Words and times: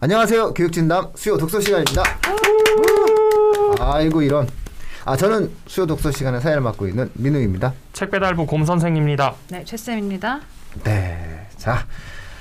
안녕하세요. 0.00 0.54
교육진담 0.54 1.10
수요 1.14 1.36
독서 1.36 1.60
시간입니다. 1.60 2.02
아이고 3.78 4.22
이런. 4.22 4.48
아 5.04 5.16
저는 5.16 5.50
수요 5.66 5.86
독서 5.86 6.10
시간의 6.10 6.40
사회를 6.40 6.62
맡고 6.62 6.88
있는 6.88 7.10
민우입니다. 7.14 7.74
책 7.92 8.10
배달부 8.10 8.46
곰 8.46 8.64
선생입니다. 8.64 9.34
네, 9.48 9.64
최쌤입니다. 9.64 10.40
네. 10.84 11.46
자, 11.56 11.86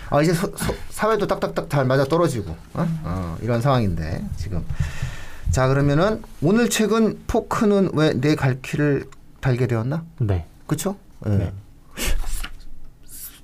아 0.10 0.22
이제 0.22 0.34
서, 0.34 0.48
서, 0.56 0.74
사회도 0.90 1.28
딱딱딱 1.28 1.70
잘 1.70 1.86
맞아 1.86 2.06
떨어지고 2.06 2.52
어? 2.74 2.88
어, 3.04 3.38
이런 3.42 3.62
상황인데 3.62 4.24
지금. 4.38 4.66
자 5.52 5.68
그러면은 5.68 6.22
오늘 6.42 6.70
책은 6.70 7.24
포크는 7.28 7.92
왜 7.94 8.14
내 8.14 8.36
갈퀴를 8.36 9.06
달게 9.42 9.68
되었나? 9.68 10.04
네. 10.20 10.46
그쵸? 10.68 10.96
예. 11.26 11.30
네. 11.32 11.54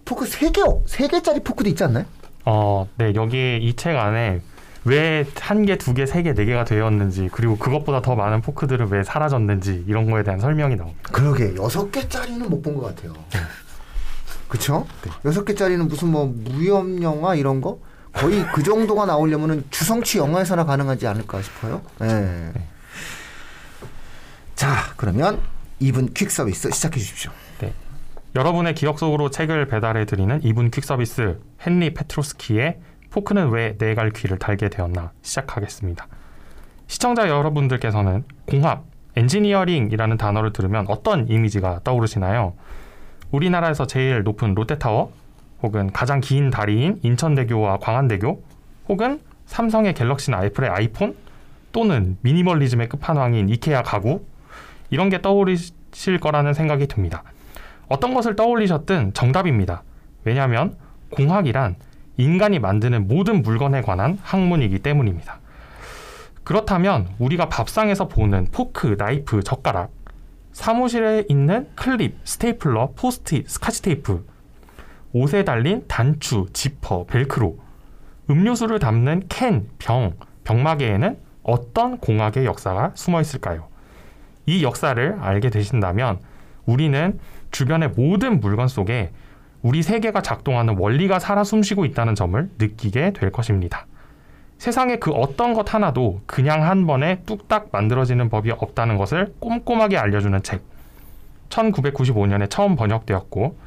포크 0.05 0.25
세 0.27 0.51
개, 0.51 0.61
세 0.85 1.07
개짜리 1.07 1.39
포크도 1.41 1.67
있지 1.69 1.83
않나요? 1.83 2.05
어, 2.45 2.87
네. 2.97 3.13
여기 3.15 3.57
이 3.61 3.75
책 3.75 3.95
안에 3.97 4.41
왜 4.85 5.25
한 5.39 5.65
개, 5.65 5.77
두 5.79 5.93
개, 5.95 6.05
세 6.05 6.21
개, 6.21 6.33
네 6.35 6.45
개가 6.45 6.63
되었는지 6.63 7.29
그리고 7.31 7.57
그것보다 7.57 8.01
더 8.03 8.15
많은 8.15 8.41
포크들은 8.41 8.89
왜 8.91 9.03
사라졌는지 9.03 9.83
이런 9.87 10.09
거에 10.11 10.23
대한 10.23 10.39
설명이 10.39 10.75
나옵니다. 10.75 11.01
그러게 11.11 11.55
여섯 11.55 11.91
개짜리는 11.91 12.47
못 12.49 12.61
본 12.61 12.75
것 12.77 12.95
같아요. 12.95 13.13
그쵸? 14.47 14.85
여섯 15.25 15.43
개짜리는 15.43 15.87
무슨 15.87 16.09
뭐 16.09 16.31
무협 16.35 17.01
영화 17.01 17.33
이런 17.33 17.61
거 17.61 17.79
거의 18.13 18.45
그 18.53 18.61
정도가 18.61 19.07
나오려면은 19.07 19.63
주성치 19.71 20.19
영화에서나 20.19 20.65
가능하지 20.65 21.07
않을까 21.07 21.41
싶어요. 21.41 21.81
네. 21.99 22.51
자, 24.55 24.93
그러면 24.95 25.41
2분 25.81 26.13
퀵 26.13 26.29
서비스 26.31 26.69
시작해 26.71 26.99
주십시오. 26.99 27.31
네. 28.35 28.39
여러분의 28.39 28.75
기억 28.75 28.99
속으로 28.99 29.29
책을 29.29 29.67
배달해 29.67 30.05
드리는 30.05 30.39
2분 30.43 30.69
퀵 30.69 30.83
서비스 30.83 31.39
헨리 31.65 31.93
페트로스키의 31.93 32.79
포크는 33.09 33.49
왜 33.49 33.86
네 33.86 34.11
갈퀴를 34.11 34.37
달게 34.37 34.67
되었나 34.69 35.13
시작하겠습니다. 35.21 36.07
시청자 36.87 37.29
여러분들께서는 37.29 38.25
공학, 38.45 38.85
엔지니어링이라는 39.15 40.17
단어를 40.17 40.51
들으면 40.51 40.85
어떤 40.89 41.29
이미지가 41.29 41.81
떠오르시나요? 41.85 42.53
우리나라에서 43.31 43.87
제일 43.87 44.23
높은 44.23 44.53
롯데타워, 44.53 45.13
혹은 45.63 45.91
가장 45.93 46.19
긴 46.19 46.49
다리인 46.49 46.99
인천대교와 47.03 47.77
광안대교, 47.77 48.43
혹은 48.89 49.21
삼성의 49.45 49.93
갤럭시나 49.93 50.43
애플의 50.43 50.69
아이폰, 50.69 51.15
또는 51.71 52.17
미니멀리즘의 52.21 52.89
끝판왕인 52.89 53.47
이케아 53.49 53.81
가구, 53.81 54.25
이런 54.89 55.09
게 55.09 55.21
떠오르실 55.21 56.19
거라는 56.19 56.53
생각이 56.53 56.87
듭니다. 56.87 57.23
어떤 57.87 58.13
것을 58.13 58.35
떠올리셨든 58.35 59.13
정답입니다. 59.13 59.83
왜냐하면 60.23 60.75
공학이란 61.11 61.75
인간이 62.17 62.59
만드는 62.59 63.07
모든 63.07 63.41
물건에 63.41 63.81
관한 63.81 64.17
학문이기 64.21 64.79
때문입니다. 64.79 65.39
그렇다면 66.43 67.09
우리가 67.19 67.49
밥상에서 67.49 68.07
보는 68.07 68.47
포크, 68.51 68.95
나이프, 68.97 69.41
젓가락, 69.43 69.91
사무실에 70.53 71.25
있는 71.27 71.67
클립, 71.75 72.17
스테이플러, 72.23 72.93
포스트잇, 72.95 73.49
스카치 73.49 73.81
테이프, 73.81 74.25
옷에 75.11 75.43
달린 75.43 75.83
단추, 75.87 76.45
지퍼, 76.53 77.05
벨크로, 77.05 77.57
음료수를 78.29 78.79
담는 78.79 79.23
캔, 79.27 79.67
병, 79.79 80.13
병마개에는 80.43 81.17
어떤 81.43 81.97
공학의 81.97 82.45
역사가 82.45 82.91
숨어 82.95 83.21
있을까요? 83.21 83.67
이 84.45 84.63
역사를 84.63 85.17
알게 85.19 85.49
되신다면 85.49 86.19
우리는 86.65 87.19
주변의 87.55 87.91
모든 87.95 88.41
물건 88.41 88.67
속에 88.67 89.11
우리 89.61 89.81
세계가 89.81 90.21
작동하는 90.21 90.77
원리가 90.77 91.19
살아 91.19 91.45
숨쉬고 91.45 91.85
있다는 91.85 92.13
점을 92.13 92.49
느끼게 92.59 93.13
될 93.13 93.31
것입니다. 93.31 93.87
세상에 94.57 94.97
그 94.97 95.11
어떤 95.11 95.53
것 95.53 95.73
하나도 95.73 96.19
그냥 96.25 96.63
한 96.63 96.85
번에 96.85 97.21
뚝딱 97.25 97.69
만들어지는 97.71 98.27
법이 98.27 98.51
없다는 98.51 98.97
것을 98.97 99.33
꼼꼼하게 99.39 99.97
알려주는 99.97 100.43
책. 100.43 100.63
1995년에 101.49 102.49
처음 102.49 102.75
번역되었고 102.75 103.57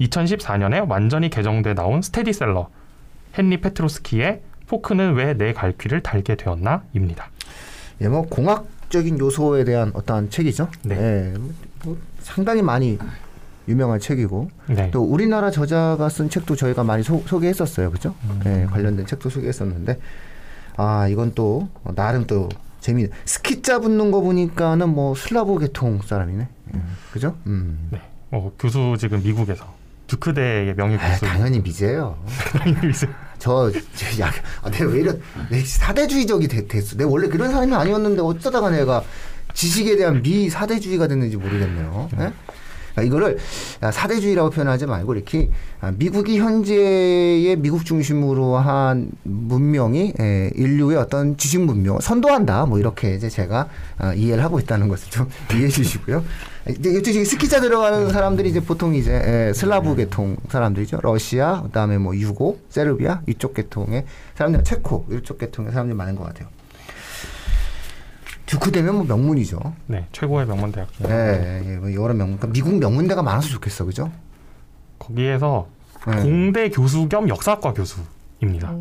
2014년에 0.00 0.86
완전히 0.86 1.30
개정돼 1.30 1.72
나온 1.74 2.02
스테디셀러 2.02 2.68
헨리 3.38 3.62
페트로스키의 3.62 4.42
포크는 4.66 5.14
왜 5.14 5.32
내 5.32 5.54
갈퀴를 5.54 6.02
달게 6.02 6.34
되었나입니다. 6.34 7.30
예, 8.02 8.08
뭐 8.08 8.26
공학적인 8.28 9.18
요소에 9.18 9.64
대한 9.64 9.90
어떠한 9.94 10.28
책이죠. 10.28 10.68
네. 10.82 10.96
예, 10.96 11.34
뭐 11.82 11.96
상당히 12.20 12.60
많이 12.60 12.98
유명한 13.68 14.00
책이고 14.00 14.50
네. 14.68 14.90
또 14.90 15.02
우리나라 15.02 15.50
저자가 15.50 16.08
쓴 16.08 16.30
책도 16.30 16.56
저희가 16.56 16.82
많이 16.84 17.02
소, 17.02 17.22
개했었어요 17.22 17.90
그죠? 17.90 18.14
음. 18.24 18.40
예, 18.46 18.66
관련된 18.70 19.06
책도 19.06 19.30
소개했었는데 19.30 19.98
아 20.76 21.06
이건 21.08 21.32
또 21.34 21.68
나름 21.94 22.26
또 22.26 22.48
재미. 22.80 23.06
스키자 23.24 23.80
붙는 23.80 24.10
거 24.10 24.20
보니까는 24.20 24.88
뭐 24.88 25.14
슬라브 25.14 25.58
계통 25.58 26.00
사람이네. 26.02 26.48
예, 26.74 26.80
그죠? 27.12 27.36
음. 27.46 27.88
네. 27.90 28.00
어, 28.30 28.52
교수 28.58 28.96
지금 28.98 29.22
미국에서 29.22 29.74
두크대의 30.06 30.74
명예 30.74 30.96
아, 30.96 31.10
교수. 31.10 31.24
당연히 31.26 31.60
미제예요. 31.60 32.16
저, 33.38 33.70
저 33.70 34.22
야, 34.22 34.30
아, 34.62 34.70
내가 34.70 34.90
왜 34.90 35.00
이런, 35.00 35.20
내 35.50 35.60
사대주의적이 35.60 36.48
됐, 36.48 36.68
됐어. 36.68 36.96
내가 36.96 37.10
원래 37.10 37.28
그런 37.28 37.50
사람이 37.52 37.74
아니었는데 37.74 38.22
어쩌다가 38.22 38.70
내가 38.70 39.02
지식에 39.54 39.96
대한 39.96 40.22
미 40.22 40.48
사대주의가 40.48 41.08
됐는지 41.08 41.36
모르겠네요. 41.36 42.08
예? 42.20 42.32
그러니까 42.98 43.02
이거를 43.02 43.38
사대주의라고 43.92 44.50
표현하지 44.50 44.86
말고 44.86 45.14
이렇게 45.14 45.50
아, 45.80 45.92
미국이 45.96 46.38
현재의 46.38 47.56
미국 47.56 47.84
중심으로 47.84 48.56
한 48.56 49.10
문명이 49.22 50.14
예, 50.20 50.50
인류의 50.54 50.96
어떤 50.96 51.36
지식 51.36 51.60
문명 51.60 52.00
선도한다. 52.00 52.66
뭐 52.66 52.78
이렇게 52.78 53.14
이제 53.14 53.28
제가 53.28 53.68
아, 53.98 54.12
이해를 54.14 54.42
하고 54.42 54.58
있다는 54.58 54.88
것을 54.88 55.10
좀 55.10 55.28
이해해 55.52 55.68
주시고요. 55.68 56.24
이제 56.68 56.90
이쪽 56.90 57.24
스키자 57.24 57.60
들어가는 57.60 58.10
사람들이 58.10 58.50
이제 58.50 58.60
보통 58.60 58.94
이제 58.94 59.12
예, 59.12 59.52
슬라브 59.54 59.94
계통 59.94 60.36
사람들이죠. 60.48 61.00
러시아, 61.02 61.62
그다음에 61.62 61.96
뭐 61.96 62.14
유고, 62.14 62.58
세르비아 62.68 63.22
이쪽 63.26 63.54
계통의 63.54 64.04
사람들, 64.34 64.64
체코 64.64 65.06
이쪽 65.10 65.38
계통의 65.38 65.72
사람들이 65.72 65.96
많은 65.96 66.16
것 66.16 66.24
같아요. 66.24 66.48
듀크 68.48 68.72
되면 68.72 68.94
뭐 68.96 69.04
명문이죠. 69.04 69.58
네, 69.86 70.06
최고의 70.12 70.46
명문 70.46 70.72
대학 70.72 70.90
중. 70.92 71.06
예, 71.10 71.62
예, 71.64 71.76
뭐 71.76 71.92
여러 71.92 72.14
명문. 72.14 72.38
그러니까 72.38 72.48
미국 72.48 72.78
명문대가 72.78 73.22
많아서 73.22 73.48
좋겠어, 73.48 73.84
그죠? 73.84 74.10
거기에서 74.98 75.68
네. 76.06 76.22
공대 76.22 76.70
교수 76.70 77.08
겸 77.08 77.28
역사학과 77.28 77.74
교수입니다. 77.74 78.74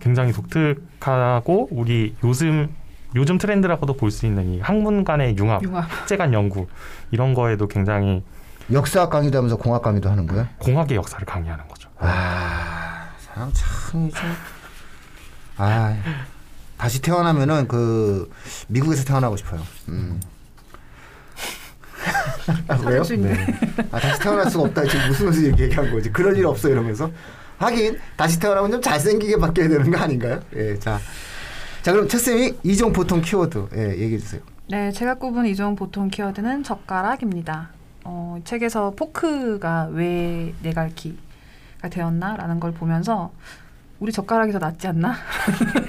굉장히 0.00 0.32
독특하고 0.32 1.68
우리 1.72 2.14
요즘 2.22 2.68
요즘 3.14 3.38
트렌드라고도 3.38 3.94
볼 3.96 4.10
수 4.10 4.26
있는 4.26 4.54
이 4.54 4.60
학문 4.60 5.04
간의 5.04 5.36
융합, 5.38 5.62
융합. 5.62 5.86
학제 5.90 6.16
간 6.16 6.32
연구 6.34 6.66
이런 7.10 7.32
거에도 7.32 7.66
굉장히 7.68 8.22
역사학 8.72 9.08
강의도 9.10 9.38
하면서 9.38 9.56
공학 9.56 9.82
강의도 9.82 10.10
하는 10.10 10.26
거야? 10.26 10.48
공학의 10.58 10.96
역사를 10.96 11.24
강의하는 11.24 11.66
거죠. 11.68 11.88
아, 11.98 13.08
사람 13.18 13.50
참, 13.54 14.10
참. 14.10 14.30
아, 15.56 15.96
다시 16.76 17.00
태어나면은 17.00 17.68
그 17.68 18.30
미국에서 18.68 19.04
태어나고 19.04 19.36
싶어요. 19.36 19.60
음. 19.88 20.20
아, 22.68 22.76
왜요? 22.86 23.04
수 23.04 23.14
있네. 23.14 23.34
아, 23.90 23.98
다시 23.98 24.20
태어날 24.20 24.50
수가 24.50 24.64
없다. 24.64 24.84
지금 24.84 25.10
웃으면서 25.10 25.40
이렇게 25.40 25.64
얘기한 25.64 25.90
거지. 25.90 26.10
그럴 26.10 26.36
일 26.36 26.46
없어 26.46 26.68
이러면서. 26.68 27.10
하긴 27.58 27.98
다시 28.16 28.38
태어나면 28.38 28.70
좀 28.72 28.82
잘생기게 28.82 29.38
바뀌어야 29.38 29.68
되는 29.68 29.90
거 29.90 29.98
아닌가요? 29.98 30.40
예, 30.56 30.78
자, 30.78 30.98
자 31.82 31.92
그럼 31.92 32.08
첫 32.08 32.18
쌤이 32.18 32.58
이종 32.62 32.92
보통 32.92 33.20
키워드 33.20 33.68
예, 33.76 33.90
얘기해 33.90 34.18
주세요. 34.18 34.40
네, 34.68 34.90
제가 34.90 35.14
꼽은 35.14 35.46
이종 35.46 35.76
보통 35.76 36.08
키워드는 36.08 36.64
젓가락입니다. 36.64 37.70
어, 38.04 38.36
이 38.38 38.44
책에서 38.44 38.90
포크가 38.96 39.88
왜 39.92 40.54
내갈키가 40.62 41.88
되었나라는 41.90 42.60
걸 42.60 42.72
보면서 42.72 43.32
우리 44.00 44.12
젓가락이 44.12 44.52
더 44.52 44.58
낫지 44.58 44.86
않나? 44.88 45.14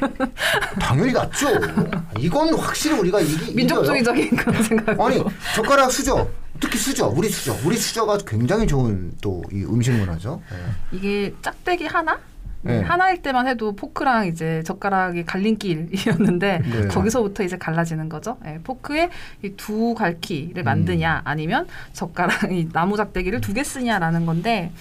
당연히 0.79 1.11
낫죠. 1.11 1.47
이건 2.19 2.53
확실히 2.55 2.97
우리가 2.99 3.19
이기. 3.19 3.53
민족주의적인 3.53 4.35
그런 4.35 4.63
생각. 4.63 4.99
아니 4.99 5.23
젓가락 5.55 5.91
수저 5.91 6.27
특히 6.59 6.77
수저 6.77 7.07
우리 7.07 7.27
수저 7.29 7.55
우리 7.65 7.75
수저가 7.75 8.19
굉장히 8.25 8.65
좋은 8.67 9.11
또 9.21 9.41
이 9.51 9.63
음식 9.65 9.91
문화죠. 9.91 10.41
예. 10.53 10.97
이게 10.97 11.33
짝대기 11.41 11.85
하나? 11.87 12.17
네. 12.65 12.81
하나일 12.81 13.21
때만 13.21 13.47
해도 13.47 13.75
포크랑 13.75 14.27
이제 14.27 14.63
젓가락이 14.63 15.23
갈림길이었는데 15.25 16.59
네. 16.65 16.87
거기서부터 16.87 17.43
이제 17.43 17.57
갈라지는 17.57 18.09
거죠. 18.09 18.37
예, 18.45 18.59
포크에 18.63 19.09
이두 19.43 19.93
갈퀴를 19.93 20.63
만드냐 20.63 21.21
아니면 21.25 21.67
젓가락 21.93 22.51
이 22.51 22.69
나무 22.73 22.97
작대기를 22.97 23.41
두 23.41 23.55
개 23.55 23.63
쓰냐라는 23.63 24.25
건데 24.25 24.71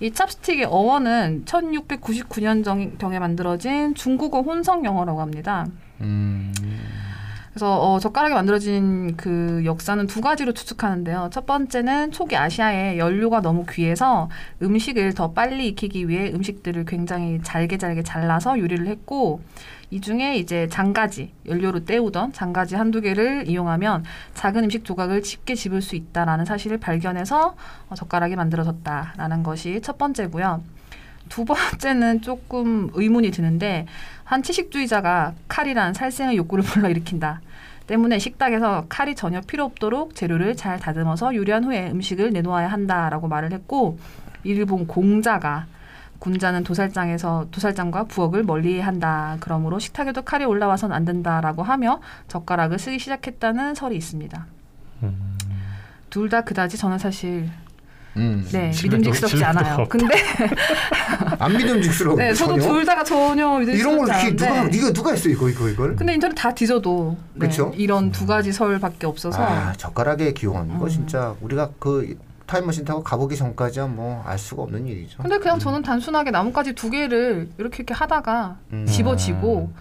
이 0.00 0.10
찹스틱의 0.10 0.64
어원은 0.64 1.44
1699년 1.44 2.64
경, 2.98 3.12
에 3.12 3.18
만들어진 3.18 3.94
중국어 3.94 4.40
혼성 4.40 4.84
영어라고 4.86 5.20
합니다. 5.20 5.66
음, 6.00 6.52
그래서 7.52 7.78
어, 7.78 7.98
젓가락이 7.98 8.32
만들어진 8.32 9.14
그 9.16 9.60
역사는 9.66 10.06
두 10.06 10.22
가지로 10.22 10.52
추측하는데요. 10.52 11.28
첫 11.32 11.44
번째는 11.44 12.10
초기 12.10 12.34
아시아에 12.34 12.96
연료가 12.96 13.42
너무 13.42 13.66
귀해서 13.68 14.30
음식을 14.62 15.12
더 15.12 15.32
빨리 15.32 15.68
익히기 15.68 16.08
위해 16.08 16.32
음식들을 16.32 16.86
굉장히 16.86 17.40
잘게 17.42 17.76
잘게 17.76 18.04
잘라서 18.04 18.58
요리를 18.58 18.86
했고 18.86 19.42
이 19.90 20.00
중에 20.00 20.36
이제 20.36 20.66
장가지 20.68 21.30
연료로 21.46 21.84
때우던 21.84 22.32
장가지 22.32 22.74
한두 22.74 23.02
개를 23.02 23.46
이용하면 23.46 24.04
작은 24.32 24.64
음식 24.64 24.86
조각을 24.86 25.22
쉽게 25.22 25.54
집을 25.54 25.82
수 25.82 25.94
있다라는 25.94 26.46
사실을 26.46 26.78
발견해서 26.78 27.54
어, 27.90 27.94
젓가락이 27.94 28.34
만들어졌다라는 28.34 29.42
것이 29.42 29.82
첫 29.82 29.98
번째고요. 29.98 30.62
두 31.28 31.44
번째는 31.44 32.22
조금 32.22 32.90
의문이 32.94 33.30
드는데 33.30 33.86
한 34.32 34.42
채식주의자가 34.42 35.34
칼이란 35.46 35.92
살생의 35.92 36.38
욕구를 36.38 36.64
불러일으킨다. 36.64 37.42
때문에 37.86 38.18
식탁에서 38.18 38.86
칼이 38.88 39.14
전혀 39.14 39.42
필요 39.42 39.64
없도록 39.64 40.14
재료를 40.14 40.56
잘 40.56 40.80
다듬어서 40.80 41.34
요리한 41.34 41.64
후에 41.64 41.90
음식을 41.90 42.32
내놓아야 42.32 42.68
한다라고 42.68 43.28
말을 43.28 43.52
했고 43.52 43.98
일본 44.42 44.86
공자가 44.86 45.66
군자는 46.18 46.64
도살장에서 46.64 47.48
도살장과 47.50 48.04
부엌을 48.04 48.44
멀리한다. 48.44 49.36
그러므로 49.40 49.78
식탁에도 49.78 50.22
칼이 50.22 50.46
올라와선 50.46 50.92
안 50.92 51.04
된다라고 51.04 51.62
하며 51.62 52.00
젓가락을 52.28 52.78
쓰기 52.78 52.98
시작했다는 52.98 53.74
설이 53.74 53.94
있습니다. 53.96 54.46
음. 55.02 55.36
둘다 56.08 56.44
그다지 56.44 56.78
저는 56.78 56.96
사실 56.96 57.50
음. 58.16 58.46
네 58.52 58.70
신뢰도- 58.70 58.82
믿음직스럽지 58.98 59.36
신뢰도가 59.38 59.60
않아요. 59.60 59.74
없다. 59.82 59.88
근데 59.98 60.14
안 61.38 61.56
믿음직스러워. 61.56 62.16
네 62.16 62.34
저도. 62.34 62.58
둘 62.58 62.84
다가 62.84 63.02
전혀 63.04 63.60
이런 63.62 63.98
걸 63.98 64.06
믿음직스럽지 64.06 64.36
누가 64.36 64.50
않은데 64.60 64.76
이거 64.78 64.92
누가 64.92 65.10
했어 65.12 65.28
이거 65.28 65.48
이거 65.48 65.68
이걸? 65.68 65.96
근데 65.96 66.14
인터넷 66.14 66.34
다 66.34 66.52
뒤져도 66.54 67.16
네? 67.34 67.48
이런 67.74 68.12
두 68.12 68.26
가지 68.26 68.52
설밖에 68.52 69.06
없어서 69.06 69.42
아 69.42 69.72
젓가락의 69.76 70.34
기원 70.34 70.70
이거 70.74 70.84
음. 70.84 70.88
진짜 70.88 71.34
우리가 71.40 71.70
그 71.78 72.16
타임머신 72.46 72.84
타고 72.84 73.02
가보기 73.02 73.36
전까지야 73.36 73.86
뭐 73.86 74.22
알 74.26 74.38
수가 74.38 74.62
없는 74.62 74.86
일이죠. 74.86 75.22
근데 75.22 75.38
그냥 75.38 75.58
저는 75.58 75.82
단순하게 75.82 76.30
나뭇가지 76.32 76.74
두 76.74 76.90
개를 76.90 77.48
이렇게 77.56 77.76
이렇게 77.78 77.94
하다가 77.94 78.56
음. 78.72 78.86
집어지고 78.86 79.72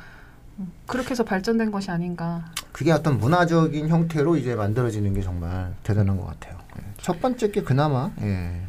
음, 0.59 0.71
그렇게 0.87 1.11
해서 1.11 1.23
발전된 1.23 1.69
것이 1.71 1.91
아닌가. 1.91 2.45
그게 2.71 2.91
어떤 2.91 3.17
문화적인 3.17 3.89
형태로 3.89 4.37
이제 4.37 4.55
만들어지는 4.55 5.13
게 5.13 5.21
정말 5.21 5.73
대단한 5.83 6.17
것 6.17 6.25
같아요. 6.25 6.57
예. 6.77 6.83
첫 6.97 7.21
번째 7.21 7.51
게 7.51 7.61
그나마 7.61 8.11
예. 8.21 8.61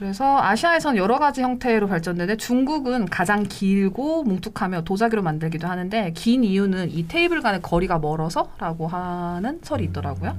그래서 0.00 0.40
아시아에선 0.40 0.96
여러 0.96 1.18
가지 1.18 1.42
형태로 1.42 1.86
발전되는데 1.86 2.38
중국은 2.38 3.04
가장 3.04 3.42
길고 3.42 4.22
뭉툭하며 4.24 4.84
도자기로 4.84 5.22
만들기도 5.22 5.68
하는데 5.68 6.12
긴 6.14 6.42
이유는 6.42 6.90
이 6.90 7.06
테이블 7.06 7.42
간의 7.42 7.60
거리가 7.60 7.98
멀어서라고 7.98 8.88
하는 8.88 9.60
설이 9.62 9.84
있더라고요. 9.84 10.38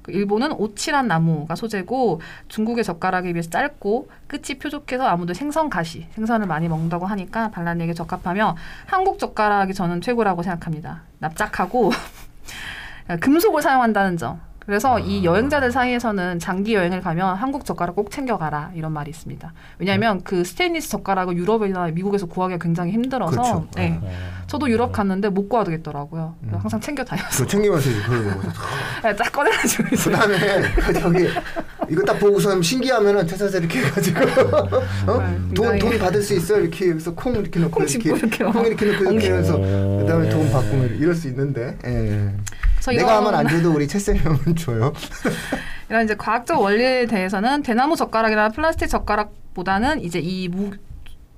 그 0.00 0.12
일본은 0.12 0.52
오칠한 0.52 1.08
나무가 1.08 1.54
소재고 1.54 2.22
중국의 2.48 2.84
젓가락에 2.84 3.34
비해서 3.34 3.50
짧고 3.50 4.08
끝이 4.26 4.58
뾰족해서 4.58 5.06
아무도 5.06 5.34
생선 5.34 5.68
가시, 5.68 6.06
생선을 6.14 6.46
많이 6.46 6.68
먹는다고 6.68 7.04
하니까 7.04 7.50
반란에게 7.50 7.92
적합하며 7.92 8.56
한국 8.86 9.18
젓가락이 9.18 9.74
저는 9.74 10.00
최고라고 10.00 10.42
생각합니다. 10.42 11.02
납작하고 11.18 11.92
금속을 13.20 13.62
사용한다는 13.62 14.16
점. 14.16 14.40
그래서 14.64 15.00
이 15.00 15.24
여행자들 15.24 15.72
사이에서는 15.72 16.38
장기 16.38 16.74
여행을 16.74 17.00
가면 17.00 17.34
한국 17.36 17.64
젓가락 17.64 17.96
꼭 17.96 18.12
챙겨가라 18.12 18.70
이런 18.74 18.92
말이 18.92 19.10
있습니다. 19.10 19.52
왜냐하면 19.78 20.22
그 20.22 20.44
스테인리스 20.44 20.88
젓가락을 20.88 21.36
유럽이나 21.36 21.86
미국에서 21.88 22.26
구하기가 22.26 22.62
굉장히 22.62 22.92
힘들어서 22.92 23.32
그렇죠. 23.32 23.66
네. 23.74 24.00
저도 24.46 24.70
유럽 24.70 24.92
갔는데 24.92 25.30
못 25.30 25.48
구하겠더라고요. 25.48 26.36
그래서 26.40 26.56
음. 26.56 26.60
항상 26.60 26.80
챙겨 26.80 27.02
다녔어요. 27.04 27.30
그거 27.30 27.46
챙기면서 27.46 27.90
먹어서 27.90 28.48
네, 29.02 29.16
딱 29.16 29.32
꺼내가지고. 29.32 29.84
그다음에 29.96 30.38
그 30.74 30.92
저기 31.00 31.28
이거 31.92 32.02
딱 32.04 32.18
보고서 32.18 32.60
신기하면은 32.62 33.26
퇴사서 33.26 33.58
이렇게 33.58 33.80
해가지고 33.80 34.20
어? 35.06 35.18
네, 35.54 35.78
돈, 35.78 35.98
받을 35.98 36.22
수 36.22 36.34
있어 36.34 36.58
이렇게 36.58 36.88
여기서 36.88 37.14
콩 37.14 37.34
이렇게 37.34 37.60
넣고 37.60 37.72
콩 37.72 37.86
짚고 37.86 38.16
이렇게 38.16 38.44
콩 38.44 38.66
이렇게 38.66 38.86
넣고 38.86 39.10
이렇게. 39.10 39.30
해서 39.30 39.56
오. 39.56 39.98
그다음에 40.00 40.30
돈 40.30 40.50
받고 40.50 40.74
뭐 40.74 40.86
이럴 40.86 41.14
수 41.14 41.28
있는데 41.28 41.76
예. 41.84 42.32
내가 42.96 43.18
하면 43.18 43.34
안 43.34 43.46
줘도 43.46 43.72
우리 43.74 43.86
채쌤이 43.86 44.18
하면 44.20 44.56
줘요. 44.56 44.92
이런 45.90 46.04
이제 46.04 46.14
과학적 46.16 46.60
원리에 46.62 47.04
대해서는 47.04 47.62
대나무 47.62 47.94
젓가락이나 47.96 48.48
플라스틱 48.48 48.88
젓가락보다는 48.88 50.02
이제 50.02 50.18
이 50.18 50.48
무, 50.48 50.70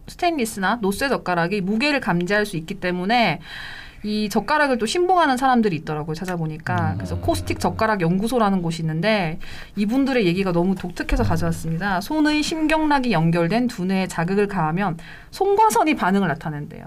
스테인리스나 0.07 0.79
노쇠 0.81 1.09
젓가락이 1.09 1.63
무게를 1.63 2.01
감지할 2.01 2.47
수 2.47 2.57
있기 2.57 2.75
때문에 2.75 3.41
이 4.05 4.29
젓가락을 4.29 4.77
또 4.77 4.85
신봉하는 4.85 5.39
사람들이 5.39 5.75
있더라고요 5.77 6.15
찾아보니까. 6.15 6.93
음. 6.93 6.95
그래서 6.99 7.17
코스틱 7.19 7.59
젓가락 7.59 8.03
연구소라는 8.03 8.61
곳이 8.61 8.83
있는데 8.83 9.39
이분들의 9.77 10.27
얘기가 10.27 10.53
너무 10.53 10.75
독특해서 10.75 11.25
가져왔습니다. 11.25 12.03
손의 12.03 12.43
심경락이 12.43 13.13
연결된 13.13 13.67
두뇌에 13.67 14.07
자극을 14.07 14.47
가하면 14.47 14.99
송과선이 15.31 15.97
반응을 15.97 16.29
나타낸대요. 16.29 16.85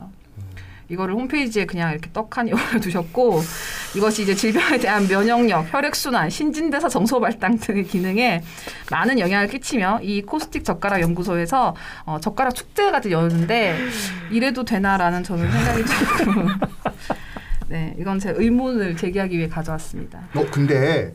이거를 0.89 1.15
홈페이지에 1.15 1.65
그냥 1.65 1.91
이렇게 1.91 2.09
떡하니 2.13 2.53
올려두셨고 2.53 3.41
이것이 3.95 4.23
이제 4.23 4.35
질병에 4.35 4.77
대한 4.77 5.07
면역력, 5.07 5.73
혈액순환, 5.73 6.29
신진대사 6.29 6.89
정서 6.89 7.19
발달 7.19 7.57
등의 7.57 7.85
기능에 7.85 8.43
많은 8.91 9.19
영향을 9.19 9.47
끼치며 9.47 9.99
이 10.01 10.21
코스틱 10.21 10.63
젓가락 10.63 11.01
연구소에서 11.01 11.75
어, 12.05 12.19
젓가락 12.19 12.53
축제가 12.53 13.01
열는데 13.09 13.77
이래도 14.31 14.63
되나라는 14.63 15.23
저는 15.23 15.51
생각이 15.51 15.83
조금 15.85 16.47
네 17.69 17.95
이건 17.99 18.19
제 18.19 18.33
의문을 18.35 18.95
제기하기 18.95 19.37
위해 19.37 19.47
가져왔습니다. 19.47 20.19
어 20.35 20.45
근데 20.51 21.13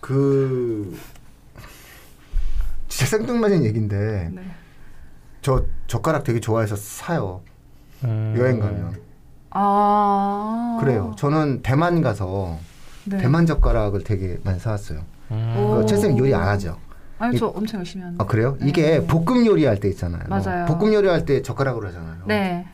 그 0.00 0.96
진짜 2.88 3.06
생뚱맞은 3.16 3.64
얘기인데 3.64 4.30
네. 4.32 4.42
저 5.42 5.64
젓가락 5.86 6.24
되게 6.24 6.40
좋아해서 6.40 6.76
사요 6.76 7.42
음. 8.04 8.34
여행 8.38 8.60
가면 8.60 9.07
아 9.50 10.76
그래요. 10.80 11.14
저는 11.16 11.62
대만 11.62 12.02
가서 12.02 12.58
네. 13.04 13.18
대만 13.18 13.46
젓가락을 13.46 14.04
되게 14.04 14.38
많이 14.44 14.58
사왔어요. 14.58 15.00
음. 15.30 15.54
오. 15.56 15.76
그 15.76 15.86
채쌤 15.86 16.16
요리 16.18 16.34
안 16.34 16.46
하죠? 16.48 16.76
아니 17.18 17.38
저 17.38 17.46
엄청 17.48 17.78
열심히 17.80 18.02
하는데. 18.04 18.22
아 18.22 18.26
그래요? 18.26 18.56
네. 18.60 18.68
이게 18.68 19.06
볶음 19.06 19.44
요리할 19.46 19.80
때 19.80 19.88
있잖아요. 19.88 20.22
맞아요. 20.28 20.66
볶음 20.66 20.92
요리할 20.92 21.24
때 21.24 21.42
젓가락으로 21.42 21.88
하잖아요. 21.88 22.16
네. 22.26 22.66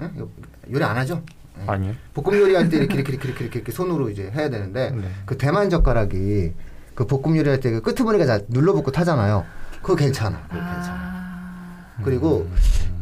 응? 0.00 0.10
이거 0.16 0.28
요리 0.72 0.84
안 0.84 0.96
하죠? 0.96 1.22
아니요. 1.66 1.92
볶음 2.14 2.38
요리할 2.38 2.68
때 2.68 2.76
이렇게 2.78 2.94
이렇게 2.96 3.12
이렇게 3.14 3.28
이렇게, 3.44 3.58
이렇게 3.58 3.72
손으로 3.72 4.10
이제 4.10 4.30
해야 4.34 4.50
되는데 4.50 4.90
네. 4.90 5.08
그 5.24 5.36
대만 5.38 5.70
젓가락이 5.70 6.52
그 6.94 7.06
볶음 7.06 7.36
요리할 7.36 7.60
때 7.60 7.70
그 7.70 7.82
끄트머리가 7.82 8.24
잘 8.26 8.44
눌러붙고 8.48 8.90
타잖아요. 8.90 9.44
그거 9.82 9.94
괜찮아. 9.94 10.40
그거 10.48 10.54
괜찮아. 10.60 10.96
아 10.96 11.92
그리고 12.02 12.48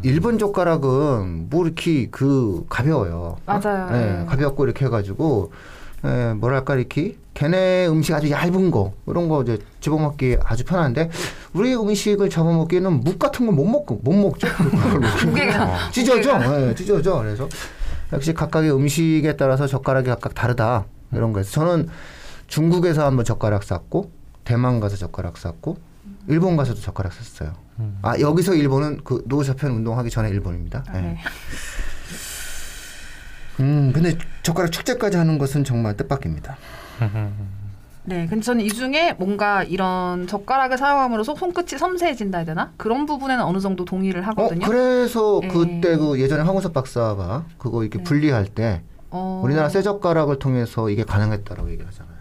일본 0.05 0.39
젓가락은 0.39 1.49
뭐 1.49 1.65
이렇게 1.65 2.09
그 2.11 2.65
가벼워요. 2.69 3.39
맞아요. 3.47 3.87
어? 3.87 3.91
네, 3.91 4.19
네. 4.19 4.25
가볍고 4.27 4.65
이렇게 4.67 4.85
해가지고 4.85 5.51
에, 6.05 6.35
뭐랄까 6.35 6.75
이렇게 6.75 7.17
걔네 7.33 7.87
음식 7.89 8.13
아주 8.13 8.31
얇은 8.31 8.71
거 8.71 8.93
이런 9.07 9.29
거 9.29 9.43
이제 9.43 9.59
집어먹기 9.81 10.37
아주 10.45 10.65
편한데 10.65 11.11
우리 11.55 11.75
음식을 11.75 12.29
잡아먹기에는 12.29 13.01
묵 13.01 13.19
같은 13.19 13.47
건 13.47 13.55
못 13.57 13.65
먹고 13.65 14.01
못 14.05 14.13
먹죠. 14.13 14.47
무게가 15.27 15.91
찢어져, 15.91 16.39
네, 16.39 16.75
찢어져. 16.75 17.19
그래서 17.19 17.49
역시 18.13 18.35
각각의 18.35 18.73
음식에 18.75 19.37
따라서 19.37 19.67
젓가락이 19.67 20.07
각각 20.09 20.35
다르다 20.35 20.85
이런 21.13 21.33
거에서 21.33 21.51
저는 21.51 21.89
중국에서 22.47 23.07
한번 23.07 23.25
젓가락 23.25 23.65
샀고 23.65 24.11
대만 24.45 24.81
가서 24.81 24.97
젓가락 24.97 25.39
샀고 25.39 25.79
일본 26.29 26.57
가서도 26.57 26.81
젓가락 26.81 27.13
샀어요. 27.13 27.53
음. 27.79 27.99
아 28.03 28.19
여기서 28.19 28.55
일본은 28.55 29.01
그 29.05 29.23
노사편 29.27 29.73
운동하기 29.73 30.11
전에 30.11 30.29
일본입니다. 30.29 30.85
아, 30.89 30.93
네. 30.93 31.01
네. 31.01 31.19
음 33.61 33.93
근데 33.93 34.19
젓가락 34.43 34.73
축제까지 34.73 35.17
하는 35.17 35.39
것은 35.39 35.65
정말 35.65 35.97
뜻밖입니다. 35.97 36.57
네, 38.07 38.27
근데 38.27 38.45
저는 38.45 38.63
이 38.63 38.69
중에 38.69 39.15
뭔가 39.15 39.63
이런 39.63 40.27
젓가락을 40.27 40.77
사용함으로써 40.77 41.35
손끝이 41.35 41.79
섬세해진다 41.79 42.39
해야 42.39 42.45
되나? 42.45 42.73
그런 42.77 43.07
부분에는 43.07 43.43
어느 43.43 43.59
정도 43.61 43.87
동의를 43.87 44.21
어 44.21 44.27
하거든요. 44.27 44.67
그래서 44.67 45.41
네. 45.41 45.49
그때 45.49 45.97
그 45.97 46.21
예전에 46.21 46.43
황우석 46.43 46.75
박사가 46.75 47.47
그거 47.57 47.83
이렇게 47.83 47.99
네. 47.99 48.05
분리할 48.05 48.47
때 48.47 48.83
어, 49.11 49.41
우리나라 49.43 49.71
쇠 49.71 49.81
젓가락을 49.81 50.39
통해서 50.39 50.91
이게 50.91 51.03
가능했다라고 51.05 51.71
얘기를 51.71 51.87
하잖아요. 51.87 52.14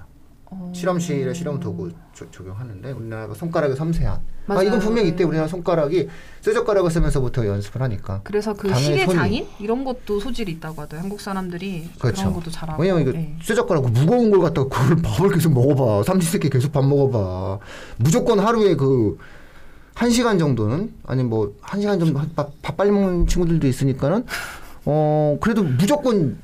어, 0.74 0.76
실험실에 0.76 1.34
실험 1.34 1.60
도구 1.60 1.92
조- 2.14 2.30
적용하는데 2.32 2.92
우리나라가 2.92 3.34
손가락이 3.36 3.76
섬세한. 3.76 4.16
아 4.16 4.22
맞아요. 4.48 4.68
이건 4.68 4.80
분명히 4.80 5.10
이때 5.10 5.24
우리나라 5.24 5.48
손가락이 5.48 6.10
쇠젓가락을 6.42 6.90
쓰면서부터 6.92 7.46
연습을 7.48 7.82
하니까. 7.84 8.22
그래서 8.24 8.54
그 8.54 8.74
시계 8.76 9.06
손이- 9.06 9.14
장인 9.14 9.48
이런 9.60 9.84
것도 9.86 10.20
소질이 10.20 10.52
있다고 10.54 10.82
하더라고요. 10.82 11.02
한국 11.02 11.22
사람들이 11.22 11.90
그 11.94 12.00
그렇죠. 12.00 12.24
런 12.24 12.34
것도 12.34 12.50
잘하고. 12.52 12.82
왜냐면 12.82 13.04
이거 13.04 13.12
네. 13.12 13.38
쇠젓가락 13.44 13.90
무거운 13.92 14.32
걸 14.32 14.40
갖다가 14.42 14.68
그걸 14.68 14.98
밥을 15.02 15.30
계속 15.32 15.54
먹어봐. 15.54 16.04
삼시세끼 16.04 16.50
계속 16.50 16.72
밥 16.72 16.84
먹어봐. 16.86 17.60
무조건 17.98 18.40
하루에 18.40 18.76
그 18.76 19.18
한 19.96 20.10
시간 20.10 20.40
정도는 20.40 20.92
아니 21.06 21.22
뭐 21.24 21.54
한 21.62 21.80
시간 21.80 22.00
정도 22.00 22.20
밥, 22.36 22.52
밥 22.64 22.76
빨리 22.76 22.90
먹는 22.90 23.28
친구들도 23.28 23.68
있으니까는 23.68 24.26
어 24.86 25.38
그래도 25.40 25.62
무조건 25.62 26.36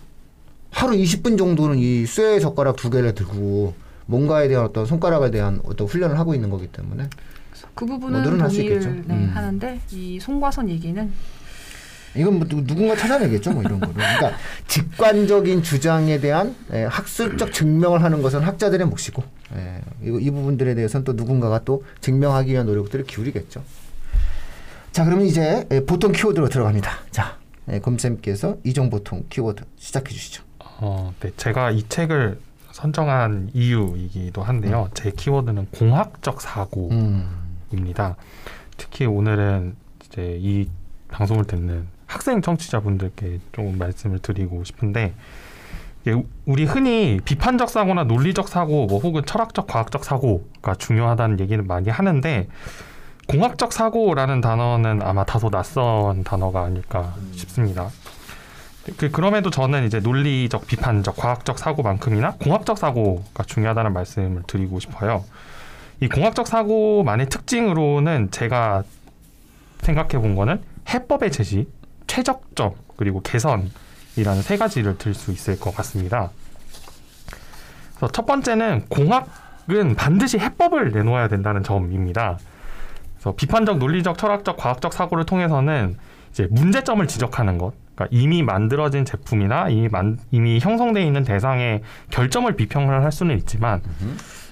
하루 0.69 0.93
20분 0.95 1.35
정도는 1.35 1.79
이 1.79 2.05
쇠 2.05 2.39
젓가락 2.39 2.75
두 2.75 2.91
개를 2.91 3.15
들고 3.15 3.73
뭔가에 4.09 4.47
대한 4.47 4.65
어떤 4.65 4.87
손가락에 4.87 5.29
대한 5.29 5.61
어떤 5.63 5.85
훈련을 5.85 6.17
하고 6.17 6.33
있는 6.33 6.49
거기 6.49 6.65
때문에 6.67 7.07
그 7.75 7.85
부분은 7.85 8.21
뭐 8.21 8.21
늘어날 8.23 8.49
수 8.49 8.57
동의를 8.57 8.77
있겠죠. 8.81 9.03
네, 9.07 9.13
음. 9.13 9.31
하는데 9.35 9.79
이 9.91 10.19
송과선 10.19 10.67
얘기는 10.69 11.11
이건 12.15 12.39
뭐 12.39 12.47
누- 12.47 12.65
누군가 12.65 12.95
찾아내겠죠, 12.95 13.51
뭐 13.51 13.61
이런 13.61 13.79
거를. 13.79 13.93
그러니까 13.93 14.31
직관적인 14.67 15.61
주장에 15.61 16.19
대한 16.19 16.55
예, 16.73 16.85
학술적 16.85 17.53
증명을 17.53 18.01
하는 18.03 18.23
것은 18.23 18.39
학자들의 18.41 18.87
몫이고 18.87 19.23
예, 19.55 19.81
이, 20.03 20.17
이 20.25 20.31
부분들에 20.31 20.73
대해서는 20.73 21.03
또 21.03 21.13
누군가가 21.13 21.63
또 21.63 21.83
증명하기 22.01 22.51
위한 22.51 22.65
노력들을 22.65 23.05
기울이겠죠. 23.05 23.61
자, 24.91 25.05
그러면 25.05 25.27
이제 25.27 25.67
예, 25.71 25.85
보통 25.85 26.11
키워드로 26.11 26.49
들어갑니다. 26.49 26.89
자, 27.11 27.37
예, 27.71 27.77
검쌤께서 27.79 28.57
이종 28.63 28.89
보통 28.89 29.23
키워드 29.29 29.63
시작해 29.77 30.11
주시죠. 30.11 30.41
어, 30.57 31.13
네, 31.19 31.29
제가 31.37 31.69
이 31.69 31.83
책을 31.87 32.39
선정한 32.81 33.49
이유이기도 33.53 34.41
한데요. 34.41 34.89
제 34.93 35.11
키워드는 35.11 35.67
공학적 35.71 36.39
사고입니다. 36.39 38.07
음, 38.07 38.13
특히 38.77 39.05
오늘은 39.05 39.75
이제 40.05 40.37
이 40.39 40.69
방송을 41.09 41.43
듣는 41.43 41.87
학생 42.07 42.41
청취자분들께 42.41 43.39
조금 43.51 43.77
말씀을 43.77 44.19
드리고 44.19 44.63
싶은데 44.63 45.13
우리 46.45 46.63
흔히 46.63 47.19
비판적 47.23 47.69
사고나 47.69 48.05
논리적 48.05 48.47
사고 48.47 48.85
뭐 48.85 48.99
혹은 48.99 49.23
철학적 49.25 49.67
과학적 49.67 50.05
사고가 50.05 50.75
중요하다는 50.75 51.41
얘기는 51.41 51.67
많이 51.67 51.89
하는데 51.89 52.47
공학적 53.27 53.73
사고라는 53.73 54.39
단어는 54.41 55.01
아마 55.03 55.25
다소 55.25 55.49
낯선 55.49 56.23
단어가 56.23 56.63
아닐까 56.63 57.13
싶습니다. 57.33 57.89
그 58.97 59.11
그럼에도 59.11 59.49
저는 59.49 59.85
이제 59.85 59.99
논리적 59.99 60.65
비판적 60.67 61.15
과학적 61.15 61.59
사고만큼이나 61.59 62.33
공학적 62.33 62.77
사고가 62.77 63.43
중요하다는 63.43 63.93
말씀을 63.93 64.43
드리고 64.47 64.79
싶어요. 64.79 65.25
이 65.99 66.07
공학적 66.07 66.47
사고만의 66.47 67.27
특징으로는 67.29 68.31
제가 68.31 68.83
생각해 69.81 70.17
본 70.19 70.35
거는 70.35 70.61
해법의 70.89 71.31
제시, 71.31 71.67
최적점 72.07 72.73
그리고 72.97 73.21
개선이라는 73.21 74.41
세 74.41 74.57
가지를 74.57 74.97
들 74.97 75.13
수 75.13 75.31
있을 75.31 75.59
것 75.59 75.75
같습니다. 75.75 76.31
그래서 77.95 78.11
첫 78.11 78.25
번째는 78.25 78.85
공학은 78.89 79.95
반드시 79.95 80.39
해법을 80.39 80.91
내놓아야 80.91 81.27
된다는 81.27 81.63
점입니다. 81.63 82.39
그래서 83.15 83.35
비판적, 83.35 83.77
논리적, 83.77 84.17
철학적, 84.17 84.55
과학적 84.57 84.93
사고를 84.93 85.25
통해서는 85.25 85.97
이제 86.31 86.47
문제점을 86.49 87.05
지적하는 87.07 87.57
것, 87.57 87.73
그러니까 87.99 88.07
이미 88.11 88.41
만들어진 88.41 89.03
제품이나 89.03 89.67
이미, 89.67 89.89
만, 89.89 90.17
이미 90.31 90.59
형성되어 90.59 91.03
있는 91.03 91.23
대상의 91.25 91.81
결점을 92.11 92.51
비평을 92.55 93.03
할 93.03 93.11
수는 93.11 93.37
있지만 93.39 93.81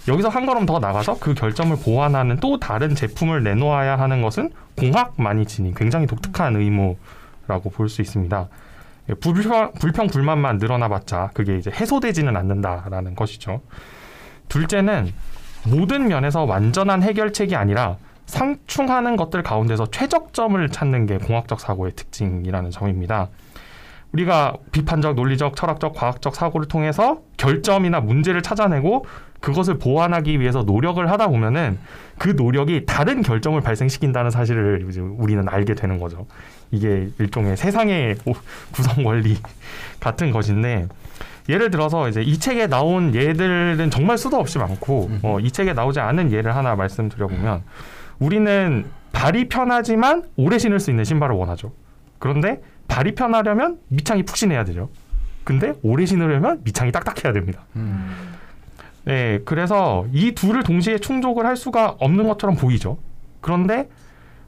여기서 0.10 0.28
한 0.28 0.46
걸음 0.46 0.66
더 0.66 0.80
나가서 0.80 1.20
그 1.20 1.34
결점을 1.34 1.76
보완하는 1.78 2.38
또 2.42 2.60
다른 2.60 2.94
제품을 2.94 3.44
내놓아야 3.44 3.98
하는 3.98 4.22
것은 4.22 4.52
공학만이 4.78 5.46
지닌 5.46 5.74
굉장히 5.74 6.08
독특한 6.08 6.58
의무라고 6.58 7.70
볼 7.72 7.88
수 7.88 8.02
있습니다. 8.02 8.50
예, 9.10 9.14
불평, 9.14 9.72
불평 9.80 10.08
불만만 10.08 10.58
늘어나봤자 10.58 11.32
그게 11.34 11.58
이제 11.58 11.72
해소되지는 11.72 12.36
않는다라는 12.36 13.16
것이죠. 13.16 13.62
둘째는 14.50 15.14
모든 15.66 16.10
면에서 16.10 16.44
완전한 16.44 17.02
해결책이 17.02 17.56
아니라 17.56 17.96
상충하는 18.28 19.16
것들 19.16 19.42
가운데서 19.42 19.88
최적점을 19.88 20.70
찾는 20.70 21.06
게 21.08 21.18
공학적 21.18 21.60
사고의 21.60 21.94
특징이라는 21.94 22.70
점입니다. 22.72 23.30
우리가 24.12 24.56
비판적, 24.72 25.16
논리적, 25.16 25.56
철학적, 25.56 25.94
과학적 25.94 26.36
사고를 26.36 26.68
통해서 26.68 27.22
결점이나 27.38 28.00
문제를 28.00 28.42
찾아내고 28.42 29.06
그것을 29.40 29.78
보완하기 29.78 30.40
위해서 30.40 30.64
노력을 30.64 31.10
하다 31.10 31.28
보면은 31.28 31.78
그 32.18 32.30
노력이 32.30 32.86
다른 32.86 33.22
결점을 33.22 33.60
발생시킨다는 33.62 34.32
사실을 34.32 34.86
이제 34.90 35.02
우리는 35.02 35.48
알게 35.48 35.76
되는 35.76 36.00
거죠. 36.00 36.26
이게 36.72 37.10
일종의 37.20 37.58
세상의 37.58 38.16
오- 38.26 38.34
구성 38.74 39.06
원리 39.06 39.38
같은 40.00 40.32
것인데 40.32 40.88
예를 41.50 41.70
들어서 41.70 42.10
이제 42.10 42.22
이 42.22 42.38
책에 42.40 42.68
나온 42.68 43.14
예들은 43.14 43.90
정말 43.92 44.18
수도 44.18 44.38
없이 44.38 44.58
많고 44.58 45.10
어, 45.22 45.40
이 45.40 45.52
책에 45.52 45.74
나오지 45.74 46.00
않은 46.00 46.32
예를 46.32 46.56
하나 46.56 46.76
말씀드려 46.76 47.28
보면 47.28 47.64
우리는 48.20 48.86
발이 49.12 49.50
편하지만 49.50 50.24
오래 50.36 50.58
신을 50.58 50.80
수 50.80 50.90
있는 50.90 51.04
신발을 51.04 51.36
원하죠. 51.36 51.74
그런데 52.20 52.62
발이 52.88 53.16
편하려면 53.16 53.80
밑창이 53.90 54.24
푹신해야 54.24 54.64
되죠. 54.66 54.90
근데 55.44 55.74
오래 55.82 56.06
신으려면 56.06 56.62
밑창이 56.64 56.92
딱딱해야 56.92 57.34
됩니다. 57.34 57.66
음. 57.76 58.14
네, 59.06 59.40
그래서 59.46 60.06
이 60.12 60.34
둘을 60.34 60.64
동시에 60.64 60.98
충족을 60.98 61.46
할 61.46 61.56
수가 61.56 61.96
없는 62.00 62.28
것처럼 62.28 62.58
보이죠. 62.58 62.98
그런데 63.40 63.90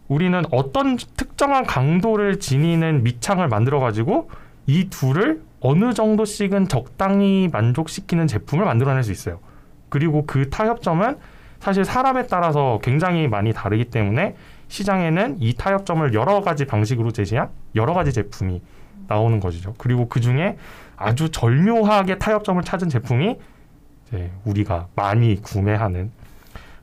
우리는 0.09 0.43
어떤 0.51 0.97
특정한 0.97 1.65
강도를 1.65 2.39
지니는 2.39 3.03
밑창을 3.03 3.47
만들어 3.47 3.79
가지고 3.79 4.29
이 4.67 4.89
둘을 4.89 5.41
어느 5.61 5.93
정도씩은 5.93 6.67
적당히 6.67 7.47
만족시키는 7.51 8.27
제품을 8.27 8.65
만들어낼 8.65 9.03
수 9.03 9.11
있어요. 9.11 9.39
그리고 9.88 10.25
그 10.25 10.49
타협점은 10.49 11.17
사실 11.60 11.86
사람에 11.86 12.28
따라서 12.28 12.80
굉장히 12.82 13.28
많이 13.28 13.54
다르기 13.54 13.86
때문에 13.86 14.36
시장에는 14.68 15.38
이 15.39 15.54
타협점을 15.54 16.13
여러 16.13 16.42
가지 16.42 16.66
방식으로 16.66 17.12
제시한 17.12 17.50
여러 17.75 17.94
가지 17.94 18.13
제품이 18.13 18.62
나오는 19.08 19.39
것이죠. 19.39 19.74
그리고 19.78 20.08
그 20.08 20.22
중에 20.22 20.58
아주 20.96 21.30
절묘하게 21.32 22.18
타협점을 22.20 22.62
찾은 22.63 22.89
제품이 22.89 23.38
우리가 24.46 24.88
많이 24.96 25.42
구매하는 25.42 26.12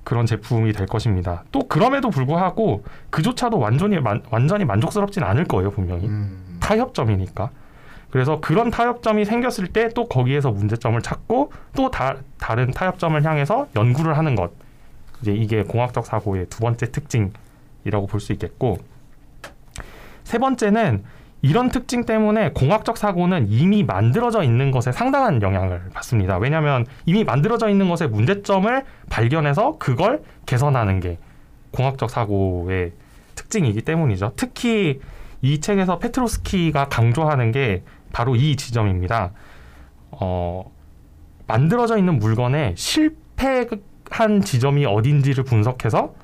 그런 0.05 0.27
제품이 0.27 0.73
될 0.73 0.87
것입니다. 0.87 1.45
또 1.51 1.67
그럼에도 1.67 2.11
불구하고 2.11 2.85
그조차도 3.11 3.59
완전히 3.59 3.99
만, 3.99 4.23
완전히 4.31 4.65
만족스럽진 4.65 5.25
않을 5.25 5.45
거예요 5.45 5.71
분명히 5.71 6.07
음. 6.07 6.59
타협점이니까. 6.61 7.51
그래서 8.11 8.41
그런 8.41 8.71
타협점이 8.71 9.25
생겼을 9.25 9.69
때 9.69 9.89
또 9.95 10.07
거기에서 10.09 10.51
문제점을 10.53 11.01
찾고 11.03 11.53
또 11.75 11.91
다, 11.91 12.17
다른 12.39 12.71
타협점을 12.71 13.25
향해서 13.25 13.69
연구를 13.75 14.17
하는 14.17 14.37
것. 14.37 14.53
이제 15.27 15.33
이게 15.33 15.65
공학적 15.65 16.07
사고의 16.07 16.47
두 16.49 16.61
번째 16.61 16.93
특징이라고 16.93 18.07
볼 18.09 18.21
수 18.21 18.33
있겠고 18.33 18.79
세 20.23 20.39
번째는 20.39 21.03
이런 21.43 21.69
특징 21.69 22.05
때문에 22.05 22.51
공학적 22.53 22.97
사고는 22.97 23.47
이미 23.49 23.83
만들어져 23.85 24.43
있는 24.43 24.71
것에 24.71 24.91
상당한 24.91 25.43
영향을 25.43 25.91
받습니다. 25.93 26.39
왜냐하면 26.39 26.87
이미 27.05 27.25
만들어져 27.25 27.69
있는 27.69 27.89
것의 27.89 28.09
문제점을 28.11 28.85
발견해서 29.11 29.77
그걸 29.79 30.23
개선하는 30.47 31.01
게 31.01 31.19
공학적 31.73 32.11
사고의 32.11 32.93
특징이기 33.35 33.83
때문이죠. 33.83 34.33
특히 34.37 35.01
이 35.43 35.61
책에서 35.61 35.99
페트로스키가 35.99 36.89
강조하는 36.89 37.53
게 37.53 37.83
바로 38.13 38.35
이 38.35 38.57
지점입니다. 38.57 39.33
어, 40.11 40.73
만들어져 41.47 41.99
있는 41.99 42.19
물건에 42.19 42.75
실패 42.77 43.67
한 44.11 44.41
지점이 44.41 44.87
어딘지를 44.87 45.45
분석해서 45.45 46.15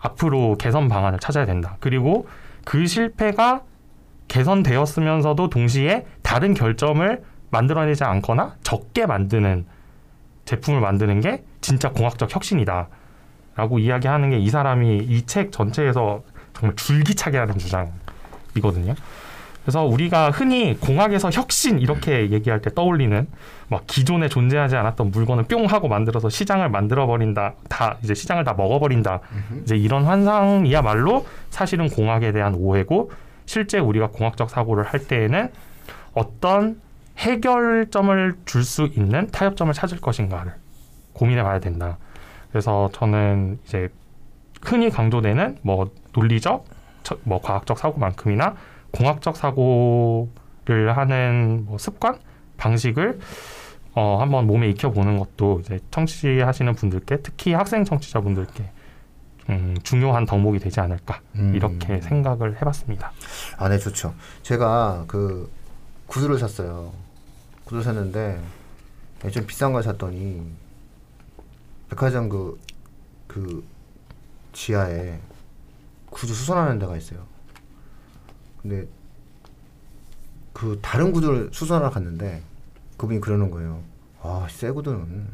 앞으로 0.00 0.56
개선 0.58 0.88
방안을 0.88 1.18
찾아야 1.18 1.46
된다. 1.46 1.76
그리고 1.80 2.26
그 2.64 2.86
실패가 2.86 3.62
개선되었으면서도 4.28 5.48
동시에 5.48 6.06
다른 6.22 6.54
결점을 6.54 7.22
만들어내지 7.50 8.04
않거나 8.04 8.56
적게 8.62 9.06
만드는 9.06 9.64
제품을 10.44 10.80
만드는 10.80 11.20
게 11.20 11.42
진짜 11.60 11.90
공학적 11.90 12.34
혁신이다. 12.34 12.88
라고 13.56 13.78
이야기하는 13.78 14.30
게 14.30 14.38
이 14.38 14.50
사람이 14.50 14.98
이 14.98 15.26
책 15.26 15.50
전체에서 15.50 16.22
정말 16.52 16.76
줄기차게 16.76 17.38
하는 17.38 17.58
주장이거든요. 17.58 18.94
그래서 19.68 19.84
우리가 19.84 20.30
흔히 20.30 20.74
공학에서 20.80 21.30
혁신 21.30 21.78
이렇게 21.78 22.30
얘기할 22.30 22.62
때 22.62 22.72
떠올리는 22.74 23.26
막 23.68 23.86
기존에 23.86 24.26
존재하지 24.30 24.76
않았던 24.76 25.10
물건을 25.10 25.44
뿅 25.44 25.66
하고 25.66 25.88
만들어서 25.88 26.30
시장을 26.30 26.70
만들어 26.70 27.06
버린다. 27.06 27.52
다 27.68 27.98
이제 28.02 28.14
시장을 28.14 28.44
다 28.44 28.54
먹어 28.54 28.78
버린다. 28.78 29.20
이제 29.64 29.76
이런 29.76 30.04
환상이야말로 30.06 31.26
사실은 31.50 31.90
공학에 31.90 32.32
대한 32.32 32.54
오해고 32.54 33.10
실제 33.44 33.78
우리가 33.78 34.06
공학적 34.08 34.48
사고를 34.48 34.84
할 34.84 35.00
때에는 35.06 35.50
어떤 36.14 36.80
해결점을 37.18 38.36
줄 38.46 38.64
수 38.64 38.88
있는 38.96 39.28
타협점을 39.30 39.70
찾을 39.74 40.00
것인가를 40.00 40.54
고민해 41.12 41.42
봐야 41.42 41.60
된다. 41.60 41.98
그래서 42.50 42.88
저는 42.94 43.58
이제 43.66 43.90
흔히 44.62 44.88
강조되는 44.88 45.58
뭐 45.60 45.90
논리적, 46.14 46.64
처- 47.02 47.18
뭐 47.24 47.38
과학적 47.42 47.78
사고만큼이나 47.78 48.56
공학적 48.92 49.36
사고를 49.36 50.96
하는 50.96 51.64
뭐 51.66 51.78
습관, 51.78 52.18
방식을 52.56 53.18
어, 53.94 54.18
한번 54.20 54.46
몸에 54.46 54.68
익혀보는 54.70 55.18
것도 55.18 55.60
이제 55.60 55.80
청취하시는 55.90 56.74
분들께 56.74 57.18
특히 57.22 57.52
학생 57.52 57.84
청취자분들께 57.84 58.70
음, 59.50 59.76
중요한 59.82 60.26
덕목이 60.26 60.58
되지 60.58 60.80
않을까 60.80 61.20
음. 61.36 61.54
이렇게 61.54 62.00
생각을 62.00 62.56
해봤습니다. 62.60 63.12
아, 63.56 63.68
네, 63.68 63.78
좋죠. 63.78 64.14
제가 64.42 65.04
그 65.06 65.50
구두를 66.06 66.38
샀어요. 66.38 66.92
구두 67.64 67.82
샀는데 67.82 68.40
예, 69.24 69.30
좀 69.30 69.46
비싼 69.46 69.72
걸 69.72 69.82
샀더니 69.82 70.42
백화점 71.88 72.28
그, 72.28 72.58
그 73.26 73.64
지하에 74.52 75.18
구두 76.10 76.34
수선하는 76.34 76.78
데가 76.78 76.96
있어요. 76.96 77.26
근데 78.62 78.86
그 80.52 80.78
다른 80.82 81.12
구두를 81.12 81.50
수선하러 81.52 81.90
갔는데 81.90 82.42
그분이 82.96 83.20
그러는 83.20 83.50
거예요. 83.50 83.82
아, 84.22 84.46
새 84.50 84.70
구두는 84.70 85.26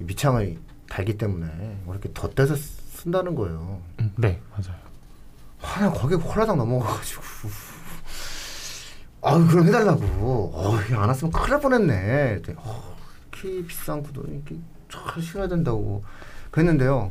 이 0.00 0.04
밑창을 0.04 0.56
달기 0.88 1.18
때문에 1.18 1.78
이렇게 1.88 2.12
덧대서 2.14 2.54
쓴다는 2.56 3.34
거예요. 3.34 3.80
음, 4.00 4.12
네, 4.16 4.40
맞아요. 4.52 4.78
하나 5.58 5.90
거기에 5.90 6.16
홀라당 6.16 6.58
넘어가가지고 6.58 7.22
아유 9.22 9.46
그럼 9.48 9.66
해달라고 9.66 10.52
어, 10.54 10.76
안 10.76 11.08
왔으면 11.08 11.32
큰일 11.32 11.50
날 11.50 11.60
뻔했네 11.60 12.42
어, 12.56 12.96
이렇게 13.32 13.66
비싼 13.66 14.02
구두 14.02 14.24
이렇게 14.28 14.56
잘 14.88 15.20
신어야 15.20 15.48
된다고 15.48 16.04
그랬는데요 16.50 17.10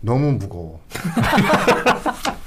너무 0.00 0.32
무거워 0.32 0.80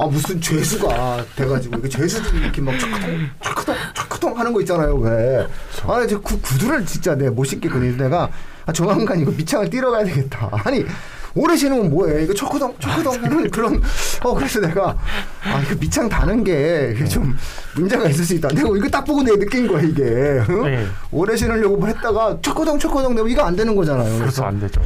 아 0.00 0.06
무슨 0.06 0.40
죄수가 0.40 1.26
돼가지고 1.36 1.78
이게 1.78 1.88
죄수들이 1.90 2.38
이렇게 2.38 2.62
막 2.62 2.78
차크동 2.78 3.28
차크동 3.42 3.76
차크동 3.94 4.38
하는 4.38 4.52
거 4.54 4.60
있잖아요 4.62 4.94
왜 4.96 5.46
아니 5.86 6.08
저 6.08 6.18
구, 6.20 6.40
구두를 6.40 6.86
진짜 6.86 7.14
내가 7.14 7.30
못 7.30 7.44
신겠거든요 7.44 7.96
내가 7.98 8.30
아, 8.64 8.72
조만간 8.72 9.20
이거 9.20 9.30
밑창을 9.30 9.68
띄러 9.68 9.90
가야 9.90 10.04
되겠다 10.04 10.48
아니 10.64 10.86
오래 11.34 11.54
신으면 11.54 11.90
뭐해 11.90 12.24
이거 12.24 12.32
초크동 12.32 12.74
초크동 12.78 13.22
하는 13.22 13.50
그런 13.50 13.80
어 14.24 14.34
그래서 14.34 14.58
내가 14.60 14.96
아 15.44 15.60
이거 15.60 15.74
밑창 15.78 16.08
다는 16.08 16.44
게 16.44 16.94
좀 17.10 17.36
문제가 17.76 18.08
있을 18.08 18.24
수 18.24 18.34
있다 18.34 18.48
내가 18.48 18.68
이거 18.76 18.88
딱 18.88 19.04
보고 19.04 19.22
내가 19.22 19.36
느낀 19.36 19.68
거야 19.68 19.82
이게 19.82 20.02
응? 20.48 20.62
네. 20.64 20.86
오래 21.12 21.36
신으려고 21.36 21.76
뭐 21.76 21.86
했다가 21.88 22.38
초크동 22.40 22.78
초크동 22.78 23.14
내가 23.14 23.28
이거 23.28 23.42
안 23.42 23.54
되는 23.54 23.76
거잖아요 23.76 24.04
그래서 24.04 24.20
그래서 24.22 24.44
안 24.44 24.60
되죠. 24.60 24.80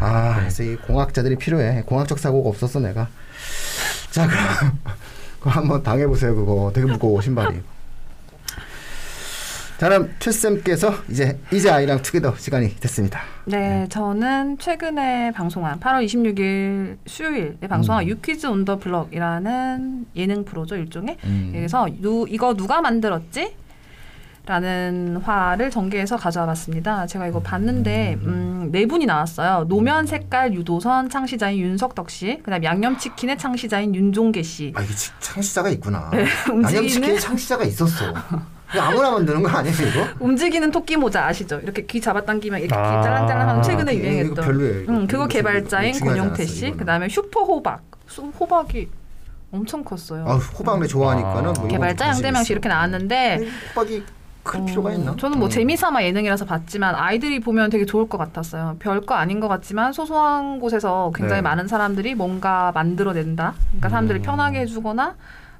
아, 0.00 0.36
그래서 0.40 0.62
이 0.62 0.76
공학자들이 0.76 1.36
필요해. 1.36 1.84
공학적 1.86 2.18
사고가 2.18 2.50
없었어 2.50 2.80
내가. 2.80 3.06
자, 4.14 4.28
그럼 4.28 4.78
그거 5.40 5.50
한번 5.50 5.82
당해보세요. 5.82 6.36
그거 6.36 6.70
되게 6.72 6.86
무거워 6.86 7.20
신발이. 7.20 7.60
자, 9.76 9.88
그럼 9.88 10.14
최쌤께서 10.20 10.94
이제 11.10 11.36
이제 11.52 11.68
아이랑 11.68 12.00
투게더 12.00 12.36
시간이 12.36 12.76
됐습니다. 12.76 13.22
네, 13.44 13.88
저는 13.90 14.58
최근에 14.58 15.32
방송한 15.32 15.80
8월 15.80 16.06
26일 16.06 16.98
수요일에 17.06 17.66
방송한 17.68 18.06
유퀴즈 18.06 18.46
온더 18.46 18.78
블럭이라는 18.78 20.06
예능 20.14 20.44
프로죠 20.44 20.76
일종의. 20.76 21.16
음. 21.24 21.48
그래서 21.52 21.88
누, 22.00 22.24
이거 22.28 22.54
누가 22.54 22.80
만들었지? 22.80 23.56
라는 24.46 25.16
화를 25.24 25.70
전개해서 25.70 26.18
가져와 26.18 26.44
봤습니다. 26.46 27.06
제가 27.06 27.26
이거 27.26 27.40
봤는데 27.40 28.18
음, 28.24 28.68
네 28.70 28.84
분이 28.84 29.06
나왔어요. 29.06 29.64
노면 29.68 30.06
색깔 30.06 30.52
유도선 30.52 31.08
창시자인 31.08 31.58
윤석덕 31.58 32.10
씨, 32.10 32.40
그다음 32.42 32.62
양념치킨의 32.62 33.38
창시자인 33.38 33.94
윤종계 33.94 34.42
씨. 34.42 34.72
아 34.76 34.82
이게 34.82 34.92
치- 34.94 35.12
창시자가 35.18 35.70
있구나. 35.70 36.10
네, 36.12 36.26
움직이는 36.52 36.74
양념치킨 36.76 37.18
창시자가 37.18 37.64
있었어. 37.64 38.12
아무나 38.78 39.12
만드는 39.12 39.42
거 39.42 39.48
아니에요 39.48 39.74
이거? 39.88 40.06
움직이는 40.20 40.70
토끼 40.70 40.96
모자 40.96 41.24
아시죠? 41.26 41.60
이렇게 41.60 41.86
귀 41.86 41.98
잡아당기면 42.00 42.60
이렇게 42.60 42.74
아. 42.74 42.98
귀 42.98 43.04
짤랑짤랑하면 43.04 43.62
최근에 43.62 43.94
이거 43.94 44.04
유행했던. 44.04 44.44
별로예요, 44.44 44.80
이거. 44.82 44.92
음, 44.92 45.06
그거 45.06 45.26
개발자인 45.26 45.98
권용태 46.00 46.44
씨, 46.44 46.58
이거는. 46.66 46.76
그다음에 46.78 47.08
슈퍼 47.08 47.40
호박. 47.44 47.80
수- 48.06 48.30
호박이 48.38 48.90
엄청 49.52 49.82
컸어요. 49.84 50.26
아 50.28 50.34
호박내 50.36 50.86
좋아하니까는 50.88 51.42
뭐 51.44 51.52
이건 51.54 51.68
개발자 51.68 52.08
양대명 52.08 52.44
씨. 52.44 52.52
이렇게 52.52 52.68
나왔는데 52.68 53.38
호박이 53.70 54.02
클 54.44 54.64
필요가 54.64 54.90
어, 54.90 54.92
있나? 54.92 55.16
저는 55.16 55.38
뭐 55.38 55.48
음. 55.48 55.50
재미삼아 55.50 56.04
예능이라서 56.04 56.44
봤지만 56.44 56.94
아이들이 56.94 57.40
보면 57.40 57.70
되게 57.70 57.84
좋을 57.84 58.08
것 58.08 58.18
같았어요. 58.18 58.76
별거 58.78 59.14
아닌 59.14 59.40
것 59.40 59.48
같지만 59.48 59.92
소소한 59.92 60.60
곳에서 60.60 61.10
굉장히 61.14 61.38
네. 61.38 61.42
많은 61.42 61.66
사람들이 61.66 62.14
뭔가 62.14 62.70
만들어낸다. 62.74 63.54
그러니까 63.68 63.88
사람들이 63.88 64.20
음. 64.20 64.22
편하게 64.22 64.60
해주거나 64.60 65.16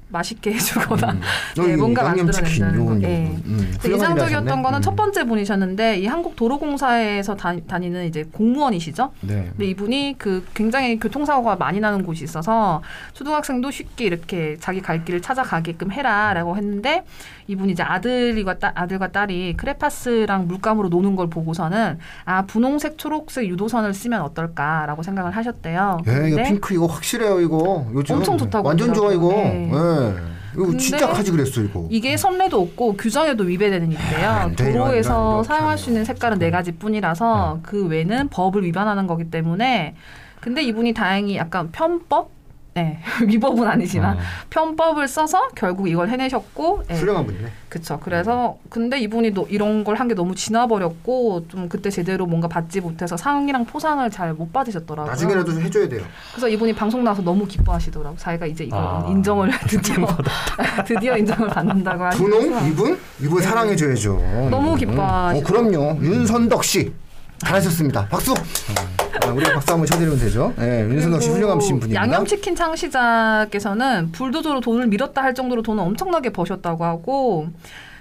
맛있게 0.09 0.53
해주거나 0.53 1.11
음. 1.13 1.21
네, 1.57 1.75
뭔가 1.75 2.03
만들어낸다는 2.03 2.85
거. 2.85 3.01
예. 3.07 3.25
음, 3.45 3.75
인상적이었던 3.83 4.47
하셨네. 4.47 4.61
거는 4.61 4.79
음. 4.79 4.81
첫 4.81 4.95
번째 4.95 5.23
분이셨는데 5.25 5.97
이 5.97 6.05
한국 6.05 6.35
도로공사에서 6.35 7.35
다, 7.35 7.55
다니는 7.67 8.05
이제 8.05 8.23
공무원이시죠. 8.31 9.11
네. 9.21 9.47
근데 9.49 9.65
이분이 9.65 10.15
그 10.17 10.45
굉장히 10.53 10.99
교통사고가 10.99 11.55
많이 11.55 11.79
나는 11.79 12.03
곳이 12.05 12.23
있어서 12.23 12.81
초등학생도 13.13 13.71
쉽게 13.71 14.05
이렇게 14.05 14.57
자기 14.59 14.81
갈 14.81 15.03
길을 15.03 15.21
찾아가게끔 15.21 15.91
해라라고 15.91 16.55
했는데 16.55 17.03
이분이 17.47 17.73
이제 17.73 17.83
아들과 17.83 18.57
딸 18.59 18.71
아들과 18.75 19.11
딸이 19.11 19.55
크레파스랑 19.57 20.47
물감으로 20.47 20.89
노는 20.89 21.15
걸 21.15 21.29
보고서는 21.29 21.99
아 22.25 22.45
분홍색 22.45 22.97
초록색 22.97 23.47
유도선을 23.47 23.93
쓰면 23.93 24.21
어떨까라고 24.21 25.03
생각을 25.03 25.31
하셨대요. 25.31 25.99
예, 26.07 26.29
이거 26.29 26.43
핑크 26.43 26.73
이거 26.73 26.87
확실해요 26.87 27.39
이거 27.41 27.87
요즘 27.93 28.15
엄청 28.15 28.37
좋다고 28.37 28.67
완전 28.67 28.93
좋아 28.93 29.11
이거. 29.11 29.27
그러더라고요. 29.27 30.15
예. 30.31 30.35
이거 30.55 30.77
진짜 30.77 31.07
가지 31.07 31.31
그랬어 31.31 31.61
이거. 31.61 31.87
이게 31.89 32.15
선례도 32.15 32.61
없고 32.61 32.95
규정에도 32.95 33.43
위배되는. 33.43 33.95
안 33.95 34.55
돼, 34.55 34.63
이런, 34.65 34.73
이런, 34.73 34.73
도로에서 34.73 35.33
이렇게 35.33 35.47
사용할 35.47 35.77
수 35.77 35.89
있는 35.89 36.05
색깔은 36.05 36.39
네 36.39 36.49
가지 36.49 36.71
음. 36.71 36.77
뿐이라서 36.79 37.59
그 37.61 37.85
외는 37.87 38.29
법을 38.29 38.63
위반하는 38.63 39.05
거기 39.05 39.29
때문에 39.29 39.95
근데 40.39 40.63
이분이 40.63 40.93
다행히 40.93 41.37
약간 41.37 41.71
편법 41.71 42.29
네, 42.75 42.99
위법은 43.25 43.65
아니지만 43.65 44.17
어. 44.17 44.19
편법을 44.49 45.07
써서 45.07 45.47
결국 45.55 45.87
이걸 45.87 46.09
해내셨고, 46.09 46.83
예, 46.89 46.95
훌륭한 46.95 47.25
분이네. 47.25 47.47
그쵸. 47.69 47.97
그래서 48.03 48.57
근데 48.69 48.99
이분이 48.99 49.31
또 49.33 49.47
이런 49.49 49.85
걸 49.85 49.95
한 49.95 50.09
게 50.09 50.13
너무 50.13 50.35
지나버렸고 50.35 51.45
좀 51.47 51.69
그때 51.69 51.89
제대로 51.89 52.25
뭔가 52.25 52.49
받지 52.49 52.81
못해서 52.81 53.15
상이랑 53.15 53.63
포상을 53.65 54.07
잘 54.11 54.33
못 54.33 54.51
받으셨더라고요. 54.51 55.09
나중에라도 55.09 55.53
좀 55.53 55.61
해줘야 55.61 55.87
돼요. 55.87 56.01
그래서 56.33 56.49
이분이 56.49 56.73
방송 56.75 57.01
나와서 57.05 57.21
너무 57.21 57.45
기뻐하시더라고요. 57.47 58.17
자기가 58.19 58.45
이제 58.45 58.65
이걸 58.65 58.77
아. 58.79 59.05
인정을 59.09 59.51
드디어 59.69 60.05
드디어 60.85 61.15
인정을 61.17 61.47
받는다고 61.47 62.03
하시면서 62.03 62.37
분홍 62.49 62.67
이분 62.67 62.99
이분 63.21 63.41
사랑해줘야죠. 63.41 64.17
너무 64.51 64.75
이분. 64.77 64.89
기뻐하시더라고요. 64.89 65.39
어, 65.39 65.43
그럼요. 65.71 66.03
윤선덕 66.03 66.63
씨 66.65 66.91
잘하셨습니다. 67.39 68.07
박수. 68.07 68.33
아, 68.33 69.27
우리 69.29 69.43
박수 69.45 69.71
한번 69.71 69.85
쳐드리면 69.87 70.19
되죠. 70.19 70.53
예, 70.59 70.81
윤선덕 70.81 71.21
씨 71.21 71.29
훌륭하신 71.29 71.79
분입니다. 71.79 72.01
양념치킨 72.01 72.55
창시자께서는 72.55 74.11
불도저로 74.11 74.61
돈을 74.61 74.87
밀었다 74.87 75.21
할 75.23 75.33
정도로 75.33 75.61
돈을 75.61 75.83
엄청나게 75.83 76.31
버셨다고 76.31 76.83
하고 76.85 77.47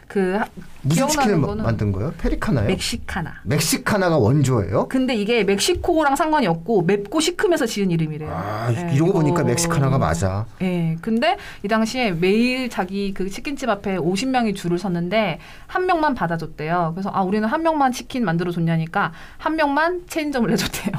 그 0.09 0.35
하- 0.37 0.47
무슨 0.83 1.09
치킨을 1.09 1.39
만든 1.57 1.91
거예요? 1.93 2.13
페리카나요? 2.19 2.69
멕시카나. 2.69 3.35
멕시카나가 3.45 4.19
원조예요? 4.19 4.87
근데 4.89 5.15
이게 5.15 5.43
멕시코랑 5.45 6.15
상관이 6.17 6.47
없고 6.47 6.83
맵고 6.83 7.21
시큼해서 7.21 7.67
지은 7.67 7.91
이름이래요. 7.91 8.31
아, 8.31 8.71
예, 8.73 8.95
이러고 8.95 9.13
보니까 9.15 9.43
멕시카나가 9.45 9.97
맞아. 9.99 10.45
예. 10.63 10.97
근데 11.01 11.37
이 11.63 11.69
당시에 11.69 12.13
매일 12.13 12.69
자기 12.69 13.15
그 13.15 13.29
치킨집 13.31 13.69
앞에 13.69 13.97
50명이 13.97 14.55
줄을 14.55 14.79
섰는데 14.79 15.39
한 15.67 15.87
명만 15.87 16.15
받아줬대요. 16.15 16.93
그래서 16.95 17.11
아 17.13 17.23
우리는 17.23 17.49
한 17.49 17.63
명만 17.63 17.91
치킨 17.93 18.25
만들어 18.25 18.51
줬냐니까 18.53 19.13
한 19.39 19.57
명만 19.57 20.03
체인점을 20.09 20.49
내줬대요. 20.51 20.93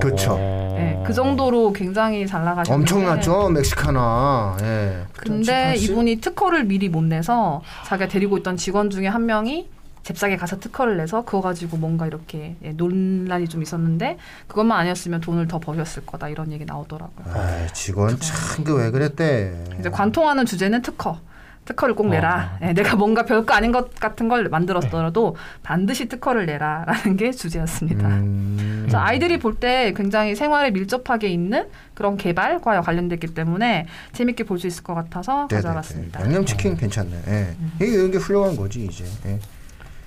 그쵸. 0.00 0.32
어. 0.38 0.76
예. 0.78 1.02
그 1.06 1.12
정도로 1.12 1.72
굉장히 1.72 2.26
잘 2.26 2.44
나가셨는데 2.44 2.92
엄청났죠 2.94 3.48
멕시카나. 3.50 4.56
예. 4.62 5.04
근데 5.16 5.74
70? 5.74 5.90
이분이 5.90 6.16
특허를 6.20 6.64
미리 6.64 6.88
못 6.88 7.02
내서 7.02 7.62
자기가 7.86 8.08
데리고 8.08 8.36
있던 8.38 8.56
직원 8.56 8.90
중에 8.90 9.06
한 9.06 9.24
명이 9.26 9.68
잽싸게 10.02 10.36
가서 10.36 10.60
특허를 10.60 10.96
내서 10.98 11.24
그거 11.24 11.40
가지고 11.40 11.78
뭔가 11.78 12.06
이렇게 12.06 12.54
예, 12.62 12.70
논란이 12.70 13.48
좀 13.48 13.62
있었는데 13.62 14.18
그것만 14.46 14.78
아니었으면 14.78 15.20
돈을 15.20 15.48
더 15.48 15.58
버셨을 15.58 16.06
거다 16.06 16.28
이런 16.28 16.52
얘기 16.52 16.64
나오더라고요. 16.64 17.26
아, 17.34 17.66
직원 17.72 18.16
참 18.20 18.64
그 18.64 18.76
왜 18.76 18.90
그랬대. 18.90 19.52
이제 19.80 19.88
관통하는 19.90 20.46
주제는 20.46 20.82
특허. 20.82 21.18
특허를 21.66 21.94
꼭 21.94 22.08
내라. 22.08 22.58
예, 22.62 22.72
내가 22.72 22.96
뭔가 22.96 23.24
별거 23.24 23.52
아닌 23.52 23.72
것 23.72 23.94
같은 23.96 24.28
걸 24.28 24.48
만들었더라도 24.48 25.36
반드시 25.62 26.06
특허를 26.08 26.46
내라라는 26.46 27.16
게 27.18 27.32
주제였습니다. 27.32 28.06
음, 28.08 28.78
그래서 28.82 28.98
아이들이 28.98 29.38
볼 29.38 29.56
때 29.56 29.92
굉장히 29.96 30.34
생활에 30.36 30.70
밀접하게 30.70 31.28
있는 31.28 31.68
그런 31.94 32.16
개발과 32.16 32.80
관련됐기 32.82 33.28
때문에 33.28 33.86
재밌게 34.12 34.44
볼 34.44 34.58
수 34.58 34.66
있을 34.66 34.82
것 34.84 34.94
같아서 34.94 35.46
네네네. 35.50 35.56
가져와봤습니다. 35.56 36.20
양념치킨 36.22 36.76
괜찮네. 36.76 37.22
예. 37.28 37.56
이게 37.80 38.04
이게 38.06 38.16
훌륭한 38.18 38.56
거지 38.56 38.84
이제. 38.86 39.04
예. 39.26 39.38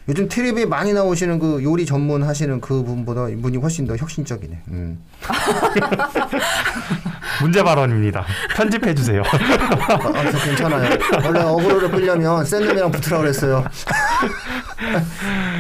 요즘 0.10 0.28
텔레비에 0.28 0.66
많이 0.66 0.92
나오시는 0.92 1.38
그 1.38 1.64
요리 1.64 1.86
전문 1.86 2.24
하시는 2.24 2.60
그 2.60 2.84
분보다 2.84 3.30
이분이 3.30 3.58
훨씬 3.58 3.86
더 3.86 3.96
혁신적이네. 3.96 4.60
음. 4.70 5.00
문제 7.42 7.62
발언입니다. 7.64 8.26
편집해 8.56 8.96
주세요. 8.96 9.22
아, 9.24 9.94
아, 9.94 10.32
저 10.32 10.40
괜찮아요. 10.46 10.98
원래 11.24 11.40
어그로를 11.42 11.92
끌려면 11.92 12.44
센 12.44 12.66
놈이랑 12.66 12.92
붙으라고 12.92 13.22
그랬어요. 13.22 13.64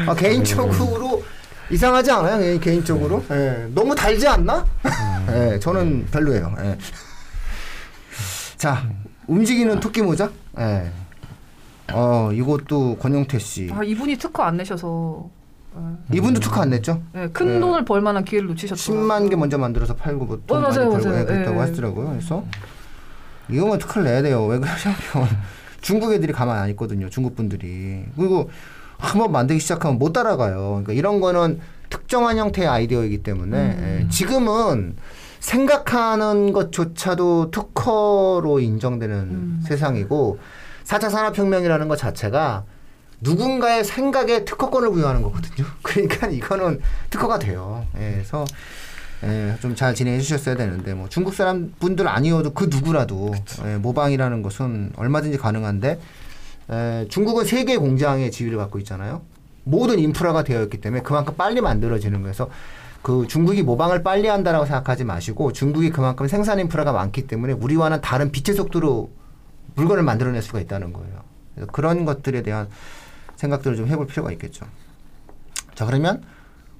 아, 0.08 0.16
개인적으로 0.16 1.24
이상하지 1.70 2.10
않아요? 2.12 2.40
개- 2.40 2.58
개인적으로? 2.60 3.24
예. 3.30 3.68
너무 3.76 3.94
달지 3.94 4.28
않나? 4.28 4.66
예, 5.30 5.60
저는 5.60 6.08
별로예요. 6.12 6.56
예. 6.64 6.76
자, 8.58 8.84
움직이는 9.28 9.80
토끼 9.80 10.02
모자? 10.02 10.28
예. 10.58 10.92
어 11.93 12.32
이것도 12.34 12.97
권영태 12.97 13.39
씨. 13.39 13.69
아, 13.73 13.84
이분이 13.84 14.17
특허 14.17 14.43
안 14.43 14.58
내셔서 14.58 15.30
예. 16.12 16.17
이분도 16.17 16.39
특허 16.39 16.62
안 16.62 16.69
냈죠? 16.71 17.02
예, 17.15 17.28
큰 17.32 17.47
네. 17.47 17.60
돈을 17.60 17.86
벌 17.86 18.02
만한 18.02 18.25
기회를 18.25 18.47
놓치셨더라고요. 18.49 19.08
10만 19.08 19.30
개 19.30 19.36
먼저 19.36 19.58
만들어서 19.58 19.95
팔고 19.95 20.25
뭐 20.25 20.39
돈 20.47 20.58
어, 20.58 20.62
많이 20.62 20.75
맞아요, 20.78 20.89
벌고 20.89 21.06
맞아요. 21.08 21.21
예, 21.21 21.25
그랬다고 21.25 21.56
예. 21.58 21.60
하시더라고요. 21.62 22.10
그래서 22.10 22.43
이거만 23.49 23.80
특허를 23.80 24.04
내야 24.10 24.21
돼요. 24.21 24.45
왜 24.45 24.58
그러냐면 24.60 24.97
중국 25.82 26.12
애들이 26.13 26.34
가만 26.34 26.58
안 26.58 26.69
있거든요. 26.71 27.10
중국 27.10 27.36
분들이 27.36 28.04
그리고 28.15 28.49
한번 28.97 29.32
만들기 29.32 29.60
시작하면 29.62 29.97
못 29.99 30.12
따라가요. 30.12 30.69
그러니까 30.69 30.93
이런 30.93 31.21
거는 31.21 31.60
특정한 31.89 32.38
형태의 32.38 32.67
아이디어이기 32.67 33.23
때문에 33.23 33.58
음. 33.58 34.02
예, 34.06 34.10
지금은 34.10 34.95
생각하는 35.39 36.52
것조차도 36.52 37.52
특허로 37.52 38.60
인정되는 38.60 39.15
음. 39.15 39.62
세상이고 39.65 40.38
4차 40.89 41.12
산업혁명이라는 41.12 41.88
것 41.88 41.97
자체가 41.97 42.63
누군가의 43.21 43.84
생각에 43.84 44.43
특허권을 44.43 44.89
부여하는 44.91 45.21
거거든요. 45.21 45.67
그러니까 45.84 46.28
이거는 46.28 46.82
특허가 47.12 47.38
돼요. 47.38 47.86
예, 47.99 48.13
그래서 48.13 48.45
예, 49.23 49.56
좀 49.62 49.75
잘 49.75 49.93
진행해 49.93 50.19
주셨어야 50.19 50.56
되는데 50.56 50.93
뭐 50.95 51.08
중국 51.10 51.36
사람 51.36 51.73
분들 51.80 52.08
아니어도 52.08 52.54
그 52.54 52.65
누구라도 52.71 53.34
예, 53.65 53.75
모방이라는 53.78 54.41
것은 54.41 54.93
얼마든지 54.95 55.38
가능한데 55.38 55.99
에, 56.71 57.08
중국은 57.10 57.45
세 57.45 57.65
개의 57.65 57.78
공장의 57.78 58.32
지위를 58.32 58.58
갖고 58.58 58.80
있잖아요. 58.80 59.21
모든 59.65 59.99
인프라가 59.99 60.43
되어 60.43 60.63
있기 60.63 60.82
때문에 60.82 61.04
그만큼 61.04 61.36
빨리 61.38 61.62
만들어지는 61.62 62.23
거여서 62.23 62.49
그 63.04 63.28
중국이 63.28 63.62
모방을 63.62 64.02
빨리 64.02 64.28
한다라고 64.28 64.65
생각하지 64.65 65.04
마시고 65.04 65.54
중국이 65.54 65.91
그만큼 65.91 66.28
생산 66.28 66.60
인프라가 66.60 66.93
많기 66.93 67.28
때문에 67.28 67.54
우리와는 67.54 68.02
다른 68.02 68.32
빛의 68.32 68.56
속도로 68.56 69.12
물건을 69.80 70.04
만들어낼 70.04 70.42
수가 70.42 70.60
있다는 70.60 70.94
거예요. 70.94 71.24
그래서 71.56 71.72
그런 71.72 72.06
것들에 72.06 72.42
대한 72.42 72.68
생각들을 73.36 73.78
좀 73.78 73.88
해볼 73.88 74.08
필요가 74.08 74.32
있겠죠. 74.34 74.65
자 75.74 75.86
그러면 75.86 76.24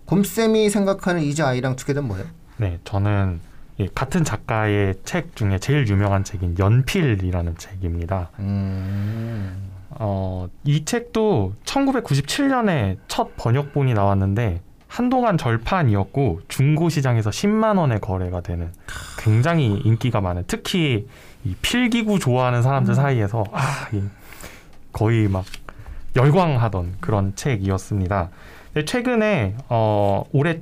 곰쌤이 0.06 0.70
생각하는 0.70 1.22
이자 1.22 1.48
아이랑 1.48 1.76
투게더 1.76 2.02
뭐예요? 2.02 2.26
네, 2.58 2.80
저는 2.84 3.40
이 3.78 3.88
같은 3.96 4.26
작가의 4.26 4.96
책 5.06 5.36
중에 5.36 5.60
제일 5.60 5.88
유명한 5.88 6.26
책인 6.26 6.58
연필이라는 6.60 7.58
책입니다. 7.58 8.30
음, 8.40 9.70
어, 9.92 10.50
이 10.66 10.84
책도 10.84 11.54
1997년에 11.64 12.98
첫 13.08 13.38
번역본이 13.38 13.94
나왔는데 13.94 14.62
한동안 14.90 15.38
절판이었고 15.38 16.42
중고 16.48 16.90
시장에서 16.90 17.30
10만 17.30 17.78
원에 17.78 18.00
거래가 18.00 18.42
되는 18.42 18.74
굉장히 19.20 19.80
인기가 19.86 20.20
많은 20.20 20.44
특히 20.48 21.08
이 21.46 21.56
필기구 21.62 22.20
좋아하는 22.20 22.62
사람들 22.62 22.92
음. 22.92 22.96
사이에서 22.96 23.44
아, 23.52 23.88
이 23.94 24.04
거의 24.92 25.28
막 25.28 25.46
열광하던 26.16 26.96
그런 27.00 27.36
책이었습니다. 27.36 28.30
최근에 28.86 29.56
어, 29.70 30.24
올해 30.32 30.62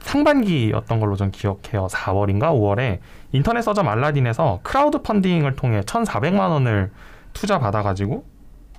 상반기였던 0.00 1.00
걸로 1.00 1.16
전 1.16 1.30
기억해요. 1.30 1.88
4월인가 1.90 2.42
5월에 2.52 2.98
인터넷 3.32 3.62
서점 3.62 3.88
알라딘에서 3.88 4.60
크라우드 4.62 5.02
펀딩을 5.02 5.56
통해 5.56 5.80
1,400만 5.80 6.50
원을 6.50 6.90
투자 7.32 7.58
받아가지고 7.58 8.24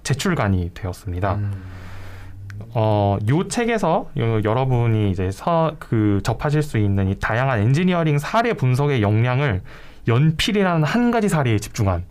재출간이 0.03 0.71
되었습니다. 0.73 1.35
음. 1.35 1.63
어, 2.73 3.17
요 3.29 3.47
책에서 3.47 4.09
요- 4.17 4.41
여러분이 4.43 5.11
이제 5.11 5.31
서, 5.31 5.75
그 5.79 6.21
접하실 6.23 6.61
수 6.63 6.77
있는 6.77 7.09
이 7.09 7.19
다양한 7.19 7.59
엔지니어링 7.59 8.17
사례 8.19 8.53
분석의 8.53 9.01
역량을 9.01 9.61
연필이라는 10.07 10.83
한 10.83 11.11
가지 11.11 11.29
사례에 11.29 11.59
집중한 11.59 12.03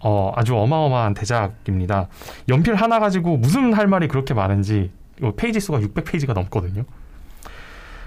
어, 0.00 0.32
아주 0.34 0.56
어마어마한 0.56 1.14
대작입니다. 1.14 2.08
연필 2.48 2.74
하나 2.74 2.98
가지고 2.98 3.36
무슨 3.36 3.72
할 3.72 3.86
말이 3.86 4.08
그렇게 4.08 4.34
많은지 4.34 4.90
요 5.22 5.32
페이지 5.36 5.60
수가 5.60 5.78
600페이지가 5.78 6.32
넘거든요. 6.34 6.84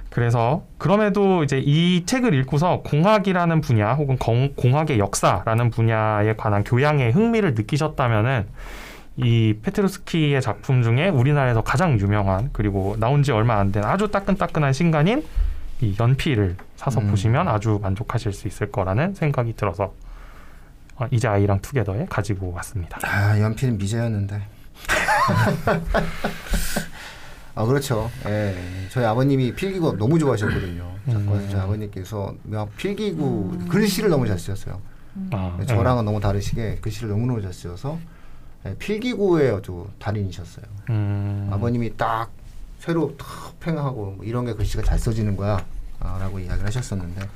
그래서 0.10 0.64
그럼에도 0.78 1.44
이제 1.44 1.62
이 1.64 2.06
책을 2.06 2.34
읽고서 2.34 2.82
공학이라는 2.86 3.60
분야 3.62 3.94
혹은 3.94 4.18
공, 4.18 4.54
공학의 4.56 4.98
역사라는 4.98 5.72
분야에 5.72 6.36
관한 6.38 6.64
교양에 6.64 7.10
흥미를 7.12 7.54
느끼셨다면은 7.54 8.46
이 9.18 9.56
페트로스키의 9.62 10.42
작품 10.42 10.84
중에 10.84 11.10
우리나라에서 11.10 11.62
가장 11.62 12.00
유명한 12.00 12.50
그리고 12.54 12.96
나온 13.00 13.24
지 13.24 13.32
얼마 13.32 13.60
안 13.60 13.72
된 13.72 13.84
아주 13.84 14.10
따끈따끈한 14.10 14.74
신간인 14.74 15.24
이 15.82 15.96
연필을 16.00 16.56
사서 16.76 17.02
음. 17.02 17.10
보시면 17.10 17.48
아주 17.48 17.80
만족하실 17.82 18.34
수 18.34 18.48
있을 18.48 18.72
거라는 18.72 19.14
생각이 19.14 19.56
들어서 19.56 19.94
어, 20.96 21.06
이제 21.12 21.28
아이랑 21.28 21.60
투게더에 21.62 22.06
가지고 22.10 22.54
왔습니다. 22.54 22.98
아 23.04 23.40
연필은 23.40 23.78
미제였는데. 23.78 24.42
아 27.56 27.66
그렇죠. 27.66 28.10
예, 28.26 28.56
저희 28.90 29.06
아버님이 29.06 29.54
필기구 29.54 29.98
너무 29.98 30.18
좋아하셨거든요. 30.20 30.96
음. 31.10 31.48
저희 31.50 31.62
아버님께서 31.62 32.36
막 32.44 32.76
필기구 32.78 33.68
글씨를 33.70 34.10
너무 34.10 34.28
잘 34.28 34.40
쓰셨어요. 34.40 34.82
아, 35.32 35.56
네, 35.58 35.66
저랑은 35.66 36.04
너무 36.04 36.20
다르시게 36.20 36.80
글씨를 36.82 37.10
너무너무 37.10 37.42
잘 37.42 37.54
쓰셔서 37.54 37.98
예, 38.66 38.76
필기구의 38.78 39.52
아주 39.52 39.88
달인이셨어요. 40.00 40.66
음, 40.90 41.50
아버님이 41.52 41.96
딱 41.98 42.32
새로 42.86 43.18
탁 43.18 43.60
팽하고 43.60 44.12
뭐 44.12 44.26
이런 44.26 44.46
게 44.46 44.54
글씨가 44.54 44.84
잘 44.84 45.00
써지는 45.00 45.36
거야 45.36 45.66
아, 46.00 46.20
라고 46.20 46.38
이야기를 46.38 46.68
하셨었는데 46.68 47.28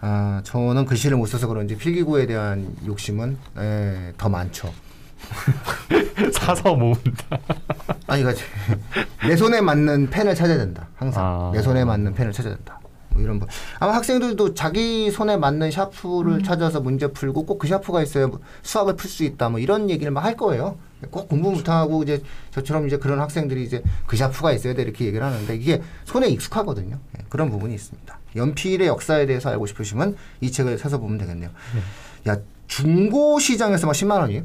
아 0.00 0.40
저는 0.44 0.84
글씨를 0.84 1.16
못 1.16 1.26
써서 1.26 1.48
그런지 1.48 1.76
필기구에 1.76 2.26
대한 2.26 2.76
욕심은 2.86 3.38
예, 3.58 4.12
더 4.16 4.28
많죠. 4.28 4.72
사서 6.32 6.76
모은다. 6.76 7.38
아니 8.06 8.22
그 9.18 9.26
내 9.26 9.34
손에 9.36 9.60
맞는 9.60 10.10
펜을 10.10 10.36
찾아야 10.36 10.58
된다. 10.58 10.86
항상 10.94 11.24
아. 11.24 11.50
내 11.52 11.60
손에 11.60 11.84
맞는 11.84 12.14
펜을 12.14 12.30
찾아야 12.32 12.54
된다. 12.54 12.78
뭐 13.16 13.22
이런 13.24 13.38
분. 13.38 13.48
아마 13.80 13.94
학생들도 13.94 14.54
자기 14.54 15.10
손에 15.10 15.36
맞는 15.36 15.70
샤프를 15.70 16.42
찾아서 16.42 16.80
문제 16.80 17.08
풀고 17.08 17.46
꼭 17.46 17.56
그 17.56 17.66
샤프가 17.66 18.02
있어야 18.02 18.26
뭐 18.26 18.40
수학을 18.62 18.96
풀 18.96 19.08
수 19.10 19.24
있다. 19.24 19.48
뭐 19.48 19.58
이런 19.58 19.88
얘기를 19.90 20.12
막 20.12 20.26
할 20.26 20.36
거예요. 20.36 20.76
꼭 21.10 21.28
공부 21.28 21.50
못하고 21.52 22.02
이제 22.02 22.22
저처럼 22.50 22.86
이제 22.86 22.98
그런 22.98 23.20
학생들이 23.20 23.62
이제 23.64 23.82
그 24.06 24.16
샤프가 24.16 24.52
있어야 24.52 24.74
돼 24.74 24.82
이렇게 24.82 25.04
얘기를 25.06 25.24
하는데 25.24 25.54
이게 25.56 25.80
손에 26.04 26.28
익숙하거든요. 26.28 26.98
예, 27.18 27.24
그런 27.28 27.48
부분이 27.50 27.74
있습니다. 27.74 28.18
연필의 28.34 28.86
역사에 28.88 29.24
대해서 29.26 29.50
알고 29.50 29.66
싶으시면 29.66 30.16
이 30.40 30.50
책을 30.50 30.78
사서 30.78 30.98
보면 30.98 31.16
되겠네요. 31.18 31.50
야 32.28 32.38
중고 32.66 33.38
시장에서 33.38 33.86
막 33.86 33.92
10만 33.92 34.18
원이에요? 34.20 34.42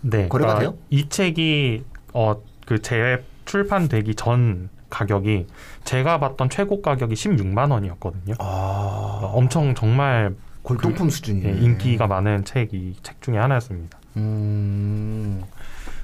네, 0.00 0.28
거래가 0.28 0.54
그러니까 0.54 0.58
돼요? 0.60 0.78
이 0.90 1.08
책이 1.08 1.84
어 2.14 2.36
그 2.66 2.82
재출판되기 2.82 4.14
전 4.14 4.68
가격이 4.90 5.46
제가 5.84 6.18
봤던 6.18 6.50
최고 6.50 6.82
가격이 6.82 7.14
16만 7.14 7.70
원이었거든요. 7.70 8.34
아 8.38 9.30
엄청 9.34 9.74
정말 9.74 10.34
골동품 10.62 11.10
수준이네. 11.10 11.48
예, 11.48 11.60
인기가 11.60 12.06
많은 12.06 12.44
책이 12.44 12.96
책 13.02 13.20
중에 13.22 13.38
하나였습니다. 13.38 13.98
음 14.16 15.42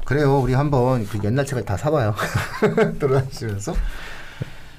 그래요. 0.05 0.39
우리 0.39 0.55
한번 0.55 1.07
그 1.07 1.19
옛날 1.25 1.45
책을 1.47 1.65
다 1.65 1.77
사봐요. 1.77 2.15
돌아다니시면서. 3.01 3.75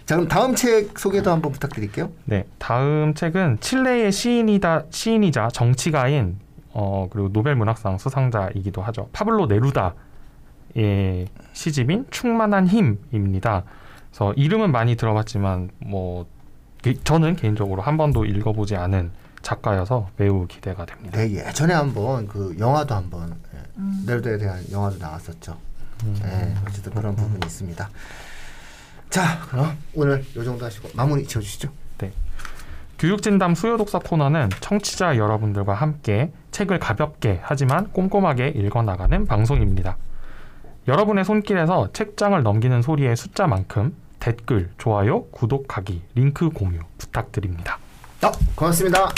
자 0.05 0.15
그럼 0.15 0.27
다음 0.27 0.53
책 0.53 0.97
소개도 0.99 1.31
한번 1.31 1.51
부탁드릴게요. 1.51 2.11
네, 2.25 2.45
다음 2.59 3.15
책은 3.15 3.57
칠레의 3.59 4.11
시인이다 4.11 4.83
시인이자 4.91 5.49
정치가인 5.49 6.37
어 6.71 7.07
그리고 7.09 7.31
노벨 7.33 7.55
문학상 7.55 7.97
수상자이기도 7.97 8.83
하죠. 8.83 9.09
파블로 9.13 9.47
네루다의 9.47 9.95
시집인 11.53 12.05
충만한 12.11 12.67
힘입니다. 12.67 13.63
그래서 14.15 14.31
이름은 14.37 14.71
많이 14.71 14.95
들어봤지만 14.95 15.71
뭐 15.79 16.25
게- 16.81 16.93
저는 17.03 17.35
개인적으로 17.35 17.81
한 17.81 17.97
번도 17.97 18.23
읽어보지 18.23 18.77
않은 18.77 19.11
작가여서 19.41 20.09
매우 20.15 20.47
기대가 20.47 20.85
됩니다. 20.85 21.19
네 21.19 21.33
예전에 21.33 21.73
한번 21.73 22.25
그 22.25 22.55
영화도 22.57 22.95
한번 22.95 23.35
예, 23.53 23.59
음. 23.77 24.05
대한 24.39 24.63
영화도 24.71 24.97
나왔었죠. 24.99 25.57
음. 26.05 26.17
네 26.21 26.55
어쨌든 26.65 26.93
그런 26.93 27.13
부분이 27.13 27.39
있습니다. 27.45 27.89
자 29.09 29.39
그럼 29.49 29.77
오늘 29.93 30.23
요 30.37 30.43
정도 30.45 30.63
하시고 30.65 30.89
마무리 30.95 31.25
지어주시죠. 31.25 31.69
교육진담 32.97 33.55
수요독서 33.55 33.99
코너는 33.99 34.47
청취자 34.61 35.17
여러분들과 35.17 35.73
함께 35.73 36.31
책을 36.51 36.79
가볍게 36.79 37.41
하지만 37.43 37.91
꼼꼼하게 37.91 38.47
읽어나가는 38.55 39.25
방송입니다. 39.25 39.97
여러분의 40.87 41.25
손길에서 41.25 41.91
책장을 41.91 42.41
넘기는 42.41 42.81
소리의 42.81 43.17
숫자만큼 43.17 43.93
댓글, 44.19 44.69
좋아요, 44.77 45.25
구독하기, 45.25 46.01
링크 46.15 46.49
공유 46.49 46.79
부탁드립니다. 46.97 47.77
어, 48.23 48.31
고맙습니다. 48.55 49.09